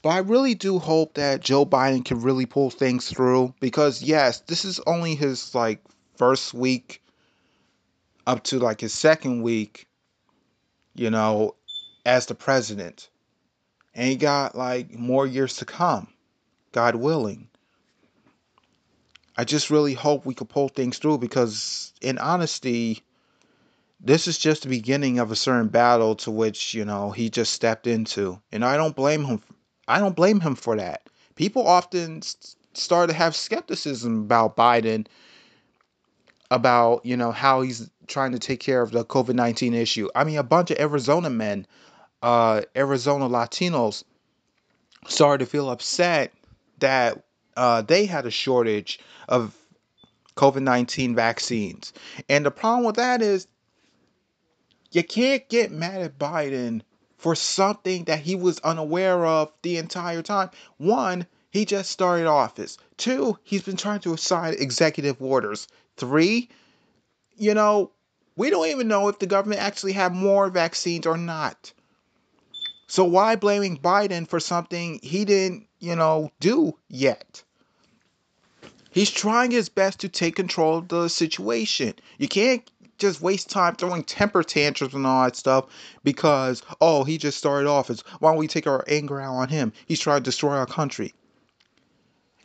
But 0.01 0.09
I 0.09 0.19
really 0.19 0.55
do 0.55 0.79
hope 0.79 1.15
that 1.15 1.41
Joe 1.41 1.65
Biden 1.65 2.05
can 2.05 2.21
really 2.21 2.45
pull 2.45 2.69
things 2.69 3.09
through 3.09 3.53
because 3.59 4.01
yes, 4.01 4.39
this 4.41 4.63
is 4.63 4.79
only 4.87 5.15
his 5.15 5.53
like 5.53 5.83
first 6.15 6.53
week 6.53 7.03
up 8.25 8.43
to 8.45 8.59
like 8.59 8.79
his 8.79 8.93
second 8.93 9.41
week, 9.41 9.87
you 10.95 11.09
know, 11.09 11.55
as 12.05 12.27
the 12.27 12.35
president. 12.35 13.09
And 13.93 14.07
he 14.07 14.15
got 14.15 14.55
like 14.55 14.93
more 14.93 15.27
years 15.27 15.57
to 15.57 15.65
come, 15.65 16.07
God 16.71 16.95
willing. 16.95 17.49
I 19.35 19.43
just 19.43 19.69
really 19.69 19.93
hope 19.93 20.25
we 20.25 20.33
could 20.33 20.49
pull 20.49 20.69
things 20.69 20.97
through 20.97 21.17
because 21.17 21.93
in 22.01 22.17
honesty, 22.17 23.03
this 23.99 24.27
is 24.27 24.37
just 24.37 24.63
the 24.63 24.69
beginning 24.69 25.19
of 25.19 25.31
a 25.31 25.35
certain 25.35 25.67
battle 25.67 26.15
to 26.17 26.31
which, 26.31 26.73
you 26.73 26.85
know, 26.85 27.11
he 27.11 27.29
just 27.29 27.51
stepped 27.51 27.87
into. 27.87 28.41
And 28.51 28.63
I 28.63 28.77
don't 28.77 28.95
blame 28.95 29.25
him 29.25 29.41
I 29.89 29.99
don't 29.99 30.15
blame 30.15 30.39
him 30.39 30.55
for 30.55 30.77
that. 30.77 31.09
People 31.35 31.67
often 31.67 32.21
start 32.73 33.09
to 33.09 33.15
have 33.15 33.35
skepticism 33.35 34.21
about 34.21 34.55
Biden 34.55 35.07
about, 36.51 37.05
you 37.05 37.17
know, 37.17 37.31
how 37.31 37.61
he's 37.61 37.89
trying 38.07 38.31
to 38.31 38.39
take 38.39 38.59
care 38.59 38.81
of 38.81 38.91
the 38.91 39.05
COVID-19 39.05 39.73
issue. 39.73 40.09
I 40.15 40.23
mean, 40.23 40.37
a 40.37 40.43
bunch 40.43 40.71
of 40.71 40.79
Arizona 40.79 41.29
men, 41.29 41.67
uh, 42.23 42.61
Arizona 42.75 43.27
Latinos 43.27 44.03
started 45.07 45.45
to 45.45 45.49
feel 45.49 45.69
upset 45.69 46.33
that 46.79 47.23
uh, 47.55 47.81
they 47.81 48.05
had 48.05 48.25
a 48.25 48.31
shortage 48.31 48.99
of 49.27 49.55
COVID 50.35 50.61
19 50.61 51.15
vaccines. 51.15 51.93
And 52.29 52.45
the 52.45 52.51
problem 52.51 52.85
with 52.85 52.95
that 52.95 53.21
is 53.21 53.47
you 54.91 55.03
can't 55.03 55.47
get 55.49 55.71
mad 55.71 56.01
at 56.01 56.17
Biden 56.17 56.81
for 57.19 57.35
something 57.35 58.05
that 58.05 58.19
he 58.19 58.33
was 58.33 58.59
unaware 58.59 59.25
of 59.25 59.51
the 59.61 59.77
entire 59.77 60.21
time. 60.21 60.49
One, 60.77 61.27
he 61.51 61.65
just 61.65 61.91
started 61.91 62.27
office. 62.27 62.77
Two, 62.97 63.37
he's 63.43 63.61
been 63.61 63.77
trying 63.77 63.99
to 64.01 64.13
assign 64.13 64.55
executive 64.57 65.21
orders. 65.21 65.67
Three, 65.97 66.49
you 67.35 67.53
know, 67.53 67.91
we 68.37 68.49
don't 68.49 68.67
even 68.67 68.87
know 68.87 69.09
if 69.09 69.19
the 69.19 69.27
government 69.27 69.61
actually 69.61 69.91
have 69.93 70.13
more 70.13 70.49
vaccines 70.49 71.05
or 71.05 71.17
not. 71.17 71.73
So 72.87 73.03
why 73.03 73.35
blaming 73.35 73.77
Biden 73.77 74.25
for 74.25 74.39
something 74.39 74.99
he 75.03 75.25
didn't, 75.25 75.67
you 75.79 75.97
know, 75.97 76.31
do 76.39 76.77
yet? 76.87 77.43
He's 78.91 79.11
trying 79.11 79.51
his 79.51 79.67
best 79.67 79.99
to 79.99 80.09
take 80.09 80.37
control 80.37 80.77
of 80.77 80.87
the 80.87 81.09
situation. 81.09 81.95
You 82.17 82.29
can't 82.29 82.63
just 82.99 83.21
waste 83.21 83.49
time 83.49 83.75
throwing 83.75 84.03
temper 84.03 84.43
tantrums 84.43 84.93
and 84.93 85.07
all 85.07 85.23
that 85.23 85.35
stuff 85.35 85.65
because 86.03 86.61
oh 86.81 87.03
he 87.03 87.17
just 87.17 87.37
started 87.37 87.67
off 87.67 87.89
as 87.89 88.01
why 88.19 88.29
don't 88.29 88.37
we 88.37 88.47
take 88.47 88.67
our 88.67 88.83
anger 88.87 89.19
out 89.19 89.35
on 89.35 89.49
him 89.49 89.71
he's 89.87 89.99
trying 89.99 90.19
to 90.19 90.23
destroy 90.23 90.55
our 90.55 90.65
country 90.65 91.13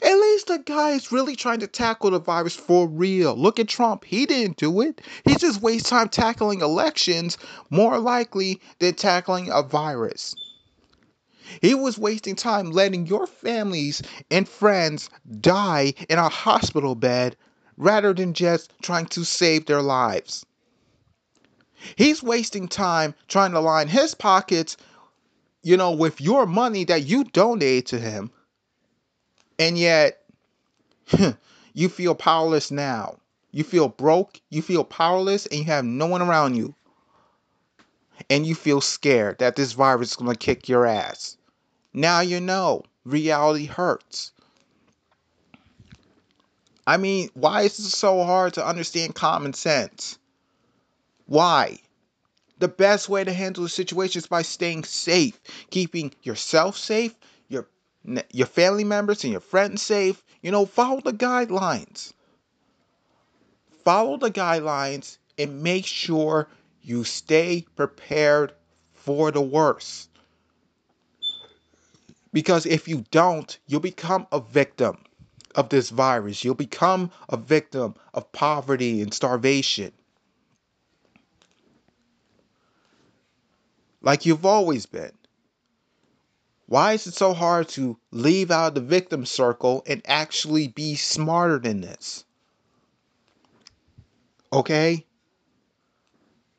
at 0.04 0.18
least 0.18 0.48
the 0.48 0.58
guy 0.58 0.90
is 0.90 1.12
really 1.12 1.34
trying 1.34 1.60
to 1.60 1.66
tackle 1.66 2.10
the 2.10 2.18
virus 2.18 2.54
for 2.54 2.86
real. 2.86 3.34
Look 3.34 3.58
at 3.58 3.68
Trump. 3.68 4.04
He 4.04 4.26
didn't 4.26 4.58
do 4.58 4.82
it. 4.82 5.00
He 5.24 5.34
just 5.34 5.62
wastes 5.62 5.88
time 5.88 6.10
tackling 6.10 6.60
elections 6.60 7.38
more 7.70 7.98
likely 7.98 8.60
than 8.80 8.94
tackling 8.94 9.50
a 9.50 9.62
virus. 9.62 10.34
He 11.62 11.74
was 11.74 11.96
wasting 11.96 12.36
time 12.36 12.70
letting 12.70 13.06
your 13.06 13.26
families 13.26 14.02
and 14.30 14.48
friends 14.48 15.08
die 15.40 15.94
in 16.08 16.18
a 16.18 16.28
hospital 16.28 16.94
bed 16.94 17.36
rather 17.76 18.12
than 18.12 18.34
just 18.34 18.72
trying 18.82 19.06
to 19.06 19.24
save 19.24 19.66
their 19.66 19.82
lives. 19.82 20.44
He's 21.96 22.22
wasting 22.22 22.68
time 22.68 23.14
trying 23.28 23.52
to 23.52 23.60
line 23.60 23.88
his 23.88 24.14
pockets, 24.14 24.76
you 25.62 25.76
know, 25.76 25.92
with 25.92 26.20
your 26.20 26.46
money 26.46 26.84
that 26.84 27.04
you 27.04 27.24
donate 27.24 27.86
to 27.86 27.98
him. 27.98 28.30
And 29.58 29.78
yet, 29.78 30.24
you 31.74 31.88
feel 31.88 32.14
powerless 32.14 32.70
now. 32.70 33.18
You 33.50 33.62
feel 33.62 33.88
broke, 33.88 34.40
you 34.50 34.62
feel 34.62 34.82
powerless, 34.82 35.46
and 35.46 35.60
you 35.60 35.64
have 35.66 35.84
no 35.84 36.06
one 36.06 36.22
around 36.22 36.56
you. 36.56 36.74
And 38.30 38.46
you 38.46 38.54
feel 38.54 38.80
scared 38.80 39.38
that 39.38 39.56
this 39.56 39.72
virus 39.72 40.10
is 40.10 40.16
going 40.16 40.32
to 40.32 40.38
kick 40.38 40.68
your 40.68 40.86
ass. 40.86 41.36
Now 41.92 42.20
you 42.20 42.40
know 42.40 42.84
reality 43.04 43.66
hurts. 43.66 44.32
I 46.86 46.98
mean, 46.98 47.30
why 47.34 47.62
is 47.62 47.78
it 47.78 47.84
so 47.84 48.24
hard 48.24 48.54
to 48.54 48.66
understand 48.66 49.14
common 49.14 49.54
sense? 49.54 50.18
Why? 51.26 51.78
The 52.58 52.68
best 52.68 53.08
way 53.08 53.24
to 53.24 53.32
handle 53.32 53.62
the 53.62 53.68
situation 53.68 54.18
is 54.18 54.26
by 54.26 54.42
staying 54.42 54.84
safe, 54.84 55.40
keeping 55.70 56.12
yourself 56.22 56.76
safe, 56.76 57.14
your 57.48 57.66
your 58.30 58.46
family 58.46 58.84
members 58.84 59.24
and 59.24 59.32
your 59.32 59.40
friends 59.40 59.82
safe. 59.82 60.22
You 60.42 60.50
know, 60.50 60.66
follow 60.66 61.00
the 61.00 61.12
guidelines. 61.12 62.12
Follow 63.84 64.18
the 64.18 64.30
guidelines 64.30 65.18
and 65.38 65.62
make 65.62 65.86
sure 65.86 66.48
you 66.82 67.04
stay 67.04 67.64
prepared 67.76 68.52
for 68.92 69.30
the 69.30 69.42
worst. 69.42 70.10
Because 72.32 72.66
if 72.66 72.88
you 72.88 73.04
don't, 73.10 73.58
you'll 73.66 73.80
become 73.80 74.26
a 74.32 74.40
victim 74.40 74.98
of 75.54 75.68
this 75.68 75.90
virus. 75.90 76.44
You'll 76.44 76.54
become 76.54 77.10
a 77.28 77.36
victim 77.36 77.94
of 78.12 78.30
poverty 78.32 79.02
and 79.02 79.12
starvation. 79.12 79.92
Like 84.02 84.26
you've 84.26 84.44
always 84.44 84.86
been. 84.86 85.12
Why 86.66 86.94
is 86.94 87.06
it 87.06 87.14
so 87.14 87.34
hard 87.34 87.68
to 87.70 87.98
leave 88.10 88.50
out 88.50 88.74
the 88.74 88.80
victim 88.80 89.26
circle 89.26 89.82
and 89.86 90.02
actually 90.06 90.68
be 90.68 90.94
smarter 90.94 91.58
than 91.58 91.80
this? 91.80 92.24
Okay? 94.52 95.04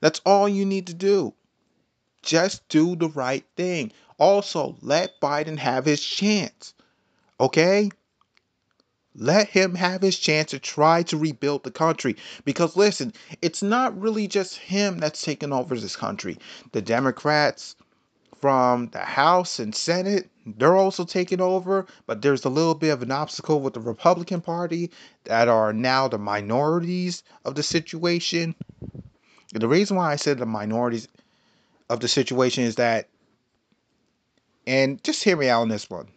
That's 0.01 0.21
all 0.25 0.47
you 0.47 0.65
need 0.65 0.87
to 0.87 0.93
do. 0.93 1.33
Just 2.21 2.67
do 2.69 2.95
the 2.95 3.09
right 3.09 3.45
thing. 3.55 3.91
Also, 4.17 4.77
let 4.81 5.19
Biden 5.19 5.57
have 5.57 5.85
his 5.85 6.03
chance. 6.03 6.73
Okay? 7.39 7.89
Let 9.17 9.49
him 9.49 9.75
have 9.75 10.01
his 10.01 10.19
chance 10.19 10.51
to 10.51 10.59
try 10.59 11.03
to 11.03 11.17
rebuild 11.17 11.63
the 11.63 11.71
country. 11.71 12.17
Because 12.43 12.75
listen, 12.75 13.13
it's 13.41 13.63
not 13.63 13.99
really 13.99 14.27
just 14.27 14.57
him 14.57 14.99
that's 14.99 15.21
taking 15.21 15.53
over 15.53 15.75
this 15.75 15.95
country. 15.95 16.37
The 16.73 16.81
Democrats 16.81 17.75
from 18.41 18.87
the 18.87 18.99
House 18.99 19.59
and 19.59 19.73
Senate, 19.73 20.29
they're 20.45 20.75
also 20.75 21.05
taking 21.05 21.41
over, 21.41 21.85
but 22.05 22.21
there's 22.21 22.45
a 22.45 22.49
little 22.49 22.75
bit 22.75 22.89
of 22.89 23.01
an 23.01 23.11
obstacle 23.11 23.61
with 23.61 23.73
the 23.73 23.79
Republican 23.79 24.41
Party 24.41 24.91
that 25.23 25.47
are 25.47 25.71
now 25.73 26.07
the 26.07 26.17
minorities 26.17 27.23
of 27.45 27.55
the 27.55 27.63
situation. 27.63 28.53
The 29.53 29.67
reason 29.67 29.95
why 29.97 30.11
I 30.11 30.17
said 30.17 30.37
the 30.37 30.45
minorities 30.45 31.07
of 31.89 32.01
the 32.01 32.07
situation 32.07 32.65
is 32.65 32.75
that 32.75 33.07
and 34.67 35.03
just 35.03 35.23
hear 35.23 35.37
me 35.37 35.47
out 35.47 35.61
on 35.61 35.69
this 35.69 35.89
one. 35.89 36.07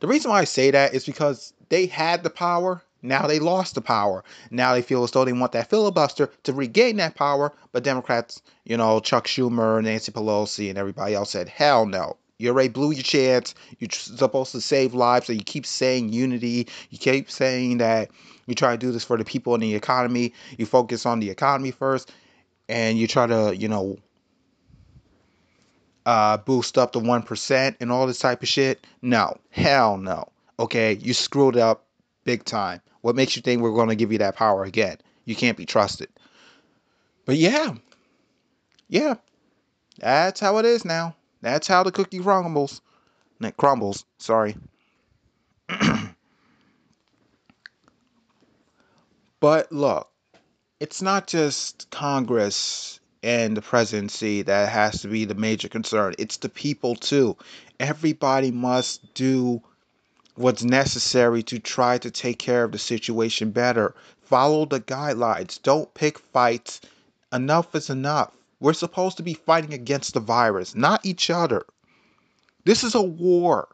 The 0.00 0.06
reason 0.06 0.30
why 0.30 0.40
I 0.40 0.44
say 0.44 0.70
that 0.70 0.94
is 0.94 1.06
because 1.06 1.52
they 1.68 1.86
had 1.86 2.22
the 2.22 2.30
power, 2.30 2.82
now 3.02 3.26
they 3.26 3.38
lost 3.38 3.74
the 3.74 3.80
power. 3.80 4.24
Now 4.50 4.74
they 4.74 4.82
feel 4.82 5.04
as 5.04 5.10
though 5.10 5.24
they 5.24 5.32
want 5.32 5.52
that 5.52 5.70
filibuster 5.70 6.30
to 6.44 6.52
regain 6.52 6.96
that 6.96 7.14
power, 7.14 7.52
but 7.72 7.84
Democrats, 7.84 8.42
you 8.64 8.76
know, 8.76 9.00
Chuck 9.00 9.26
Schumer, 9.26 9.82
Nancy 9.82 10.12
Pelosi, 10.12 10.68
and 10.68 10.78
everybody 10.78 11.14
else 11.14 11.30
said, 11.30 11.48
hell 11.48 11.86
no. 11.86 12.16
You 12.38 12.50
already 12.50 12.68
blew 12.68 12.90
your 12.90 13.02
chance. 13.02 13.54
You're 13.78 13.90
supposed 13.90 14.52
to 14.52 14.60
save 14.60 14.92
lives, 14.92 15.26
so 15.26 15.32
you 15.32 15.40
keep 15.40 15.64
saying 15.64 16.12
unity. 16.12 16.68
You 16.90 16.98
keep 16.98 17.30
saying 17.30 17.78
that 17.78 18.10
you 18.46 18.54
try 18.54 18.72
to 18.72 18.78
do 18.78 18.92
this 18.92 19.04
for 19.04 19.16
the 19.16 19.24
people 19.24 19.54
in 19.54 19.60
the 19.60 19.74
economy. 19.74 20.34
You 20.58 20.66
focus 20.66 21.06
on 21.06 21.20
the 21.20 21.30
economy 21.30 21.70
first, 21.70 22.12
and 22.68 22.98
you 22.98 23.06
try 23.06 23.26
to, 23.26 23.56
you 23.56 23.68
know, 23.68 23.96
uh, 26.04 26.36
boost 26.36 26.76
up 26.76 26.92
the 26.92 27.00
1% 27.00 27.76
and 27.80 27.90
all 27.90 28.06
this 28.06 28.18
type 28.18 28.42
of 28.42 28.48
shit. 28.48 28.86
No, 29.00 29.38
hell 29.50 29.96
no. 29.96 30.28
Okay, 30.58 30.94
you 30.94 31.12
screwed 31.12 31.56
up 31.56 31.86
big 32.24 32.44
time. 32.44 32.80
What 33.02 33.16
makes 33.16 33.36
you 33.36 33.42
think 33.42 33.62
we're 33.62 33.74
going 33.74 33.90
to 33.90 33.96
give 33.96 34.12
you 34.12 34.18
that 34.18 34.36
power 34.36 34.64
again? 34.64 34.98
You 35.24 35.36
can't 35.36 35.56
be 35.56 35.66
trusted. 35.66 36.08
But 37.24 37.36
yeah, 37.36 37.74
yeah, 38.88 39.14
that's 39.98 40.40
how 40.40 40.58
it 40.58 40.64
is 40.64 40.84
now. 40.84 41.16
That's 41.42 41.66
how 41.66 41.82
the 41.82 41.92
cookie 41.92 42.20
crumbles. 42.20 42.80
It 43.40 43.56
crumbles, 43.56 44.04
sorry. 44.18 44.56
but 49.40 49.70
look, 49.70 50.08
it's 50.80 51.02
not 51.02 51.26
just 51.26 51.90
Congress 51.90 53.00
and 53.22 53.56
the 53.56 53.62
presidency 53.62 54.42
that 54.42 54.68
has 54.68 55.02
to 55.02 55.08
be 55.08 55.24
the 55.24 55.34
major 55.34 55.68
concern. 55.68 56.14
It's 56.18 56.36
the 56.38 56.48
people 56.48 56.94
too. 56.94 57.36
Everybody 57.80 58.50
must 58.50 59.14
do 59.14 59.62
what's 60.36 60.62
necessary 60.62 61.42
to 61.42 61.58
try 61.58 61.98
to 61.98 62.10
take 62.10 62.38
care 62.38 62.64
of 62.64 62.72
the 62.72 62.78
situation 62.78 63.50
better. 63.50 63.94
Follow 64.22 64.66
the 64.66 64.80
guidelines. 64.80 65.60
Don't 65.62 65.92
pick 65.94 66.18
fights. 66.18 66.80
Enough 67.32 67.74
is 67.74 67.90
enough. 67.90 68.32
We're 68.60 68.72
supposed 68.72 69.16
to 69.18 69.22
be 69.22 69.34
fighting 69.34 69.74
against 69.74 70.14
the 70.14 70.20
virus, 70.20 70.74
not 70.74 71.04
each 71.04 71.30
other. 71.30 71.66
This 72.64 72.84
is 72.84 72.94
a 72.94 73.02
war 73.02 73.68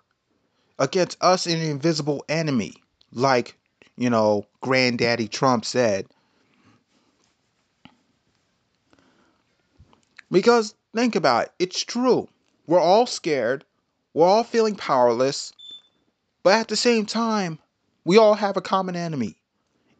against 0.79 1.16
us 1.20 1.46
and 1.46 1.57
an 1.57 1.70
invisible 1.70 2.25
enemy, 2.29 2.75
like, 3.12 3.57
you 3.96 4.11
know, 4.11 4.46
Granddaddy 4.61 5.29
Trump 5.29 5.64
said. 5.64 6.07
Because 10.31 10.75
think 10.94 11.14
about 11.14 11.44
it, 11.44 11.53
it's 11.59 11.85
true. 11.85 12.29
We're 12.66 12.81
all 12.81 13.07
scared. 13.07 13.64
We're 14.14 14.27
all 14.27 14.44
feeling 14.44 14.77
powerless. 14.77 15.53
But 16.42 16.55
at 16.55 16.68
the 16.68 16.76
same 16.76 17.07
time, 17.07 17.59
we 18.05 18.18
all 18.18 18.35
have 18.35 18.57
a 18.57 18.62
common 18.62 18.96
enemy. 18.96 19.37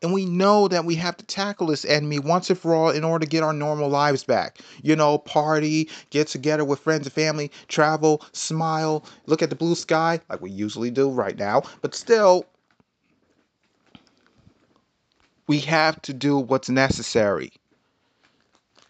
And 0.03 0.13
we 0.13 0.27
know 0.27 0.67
that 0.67 0.85
we 0.85 0.97
have 0.97 1.17
to 1.19 1.25
tackle 1.25 1.69
this 1.69 1.85
enemy 1.85 2.19
once 2.19 2.51
and 2.51 2.59
for 2.59 2.75
all 2.75 2.91
in 2.91 3.05
order 3.05 3.25
to 3.25 3.31
get 3.31 3.45
our 3.45 3.53
normal 3.53 3.89
lives 3.89 4.25
back. 4.25 4.59
You 4.83 4.97
know, 4.97 5.17
party, 5.17 5.89
get 6.11 6.27
together 6.27 6.65
with 6.65 6.81
friends 6.81 7.07
and 7.07 7.13
family, 7.13 7.53
travel, 7.69 8.25
smile, 8.33 9.05
look 9.27 9.43
at 9.43 9.51
the 9.51 9.57
blue 9.57 9.77
sky 9.77 10.19
like 10.29 10.41
we 10.41 10.51
usually 10.51 10.91
do 10.91 11.09
right 11.09 11.39
now. 11.39 11.63
But 11.83 11.95
still, 11.95 12.47
we 15.47 15.61
have 15.61 16.03
to 16.03 16.13
do 16.13 16.37
what's 16.37 16.69
necessary. 16.69 17.53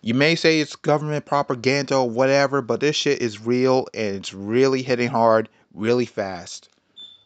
You 0.01 0.15
may 0.15 0.35
say 0.35 0.61
it's 0.61 0.77
government 0.77 1.27
propaganda 1.27 1.97
or 1.97 2.09
whatever, 2.09 2.63
but 2.63 2.81
this 2.81 2.97
shit 2.97 3.21
is 3.21 3.45
real 3.45 3.87
and 3.93 4.17
it's 4.17 4.33
really 4.33 4.83
hitting 4.83 5.11
hard 5.11 5.51
really 5.75 6.07
fast. 6.07 6.71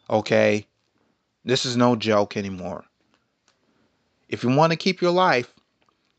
Okay? 0.09 0.65
This 1.43 1.65
is 1.65 1.77
no 1.77 1.95
joke 1.95 2.37
anymore. 2.37 2.85
If 4.29 4.43
you 4.43 4.55
want 4.55 4.71
to 4.71 4.77
keep 4.77 5.01
your 5.01 5.11
life, 5.11 5.53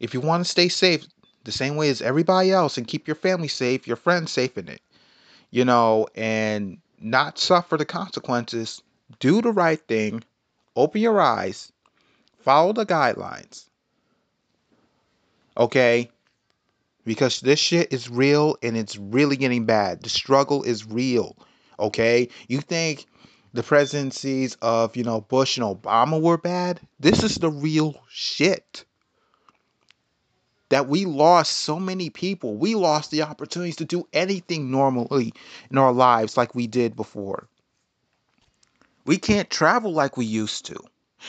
if 0.00 0.14
you 0.14 0.20
want 0.20 0.44
to 0.44 0.50
stay 0.50 0.68
safe 0.68 1.06
the 1.44 1.52
same 1.52 1.76
way 1.76 1.90
as 1.90 2.02
everybody 2.02 2.50
else 2.50 2.78
and 2.78 2.86
keep 2.86 3.06
your 3.06 3.14
family 3.14 3.48
safe, 3.48 3.86
your 3.86 3.96
friends 3.96 4.32
safe 4.32 4.56
in 4.56 4.68
it, 4.68 4.80
you 5.50 5.64
know, 5.64 6.06
and 6.14 6.78
not 7.00 7.38
suffer 7.38 7.76
the 7.76 7.84
consequences, 7.84 8.82
do 9.20 9.42
the 9.42 9.52
right 9.52 9.80
thing, 9.80 10.22
open 10.76 11.00
your 11.00 11.20
eyes, 11.20 11.72
follow 12.40 12.72
the 12.72 12.86
guidelines. 12.86 13.66
Okay? 15.56 16.10
because 17.08 17.40
this 17.40 17.58
shit 17.58 17.90
is 17.90 18.10
real 18.10 18.56
and 18.62 18.76
it's 18.76 18.98
really 18.98 19.36
getting 19.36 19.64
bad. 19.64 20.02
The 20.02 20.10
struggle 20.10 20.62
is 20.62 20.86
real. 20.86 21.34
Okay? 21.80 22.28
You 22.48 22.60
think 22.60 23.06
the 23.58 23.64
presidencies 23.64 24.56
of, 24.62 24.96
you 24.96 25.04
know, 25.04 25.20
Bush 25.20 25.58
and 25.58 25.66
Obama 25.66 26.22
were 26.22 26.38
bad? 26.38 26.80
This 27.00 27.24
is 27.24 27.34
the 27.36 27.50
real 27.50 28.00
shit. 28.08 28.84
that 30.70 30.88
we 30.88 31.04
lost 31.04 31.52
so 31.56 31.78
many 31.78 32.10
people. 32.10 32.56
We 32.56 32.74
lost 32.74 33.10
the 33.10 33.22
opportunities 33.22 33.76
to 33.76 33.84
do 33.84 34.06
anything 34.12 34.70
normally 34.70 35.32
in 35.70 35.78
our 35.78 35.92
lives 35.92 36.36
like 36.36 36.54
we 36.54 36.66
did 36.66 36.96
before. 36.96 37.48
We 39.06 39.16
can't 39.16 39.48
travel 39.48 39.92
like 39.92 40.16
we 40.16 40.26
used 40.26 40.66
to. 40.66 40.76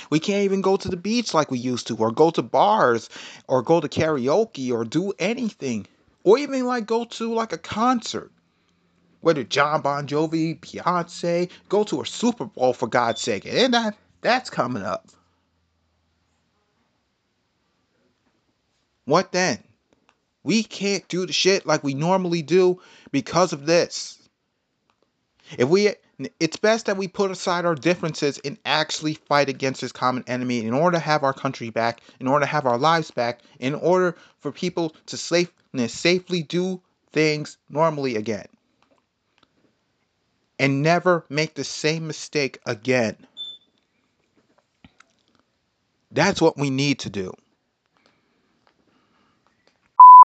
We 0.09 0.19
can't 0.19 0.43
even 0.43 0.61
go 0.61 0.77
to 0.77 0.89
the 0.89 0.97
beach 0.97 1.33
like 1.33 1.49
we 1.49 1.57
used 1.57 1.87
to, 1.87 1.95
or 1.97 2.11
go 2.11 2.29
to 2.31 2.43
bars, 2.43 3.09
or 3.47 3.63
go 3.63 3.79
to 3.79 3.87
karaoke, 3.87 4.71
or 4.71 4.85
do 4.85 5.13
anything, 5.17 5.87
or 6.23 6.37
even 6.37 6.65
like 6.65 6.85
go 6.85 7.05
to 7.05 7.33
like 7.33 7.53
a 7.53 7.57
concert. 7.57 8.31
Whether 9.21 9.43
John 9.43 9.81
Bon 9.81 10.07
Jovi, 10.07 10.59
Beyonce, 10.59 11.49
go 11.67 11.83
to 11.85 12.01
a 12.01 12.05
Super 12.05 12.45
Bowl 12.45 12.73
for 12.73 12.87
God's 12.87 13.21
sake, 13.21 13.45
and 13.45 13.73
that 13.73 13.97
that's 14.21 14.49
coming 14.49 14.83
up. 14.83 15.07
What 19.05 19.31
then? 19.31 19.63
We 20.43 20.63
can't 20.63 21.07
do 21.07 21.25
the 21.25 21.33
shit 21.33 21.65
like 21.65 21.83
we 21.83 21.93
normally 21.93 22.41
do 22.41 22.81
because 23.11 23.53
of 23.53 23.65
this. 23.65 24.17
If 25.57 25.67
we 25.67 25.95
it's 26.39 26.57
best 26.57 26.85
that 26.85 26.97
we 26.97 27.07
put 27.07 27.31
aside 27.31 27.65
our 27.65 27.75
differences 27.75 28.39
and 28.43 28.57
actually 28.65 29.13
fight 29.13 29.47
against 29.49 29.81
this 29.81 29.91
common 29.91 30.23
enemy 30.27 30.65
in 30.65 30.73
order 30.73 30.97
to 30.97 31.03
have 31.03 31.23
our 31.23 31.33
country 31.33 31.69
back, 31.69 32.01
in 32.19 32.27
order 32.27 32.45
to 32.45 32.51
have 32.51 32.65
our 32.65 32.77
lives 32.77 33.09
back, 33.09 33.39
in 33.59 33.73
order 33.73 34.15
for 34.39 34.51
people 34.51 34.95
to 35.07 35.17
safe, 35.17 35.51
safely 35.87 36.43
do 36.43 36.81
things 37.13 37.57
normally 37.69 38.15
again. 38.17 38.47
And 40.59 40.83
never 40.83 41.25
make 41.29 41.55
the 41.55 41.63
same 41.63 42.05
mistake 42.05 42.59
again. 42.65 43.15
That's 46.11 46.41
what 46.41 46.57
we 46.57 46.69
need 46.69 46.99
to 46.99 47.09
do. 47.09 47.33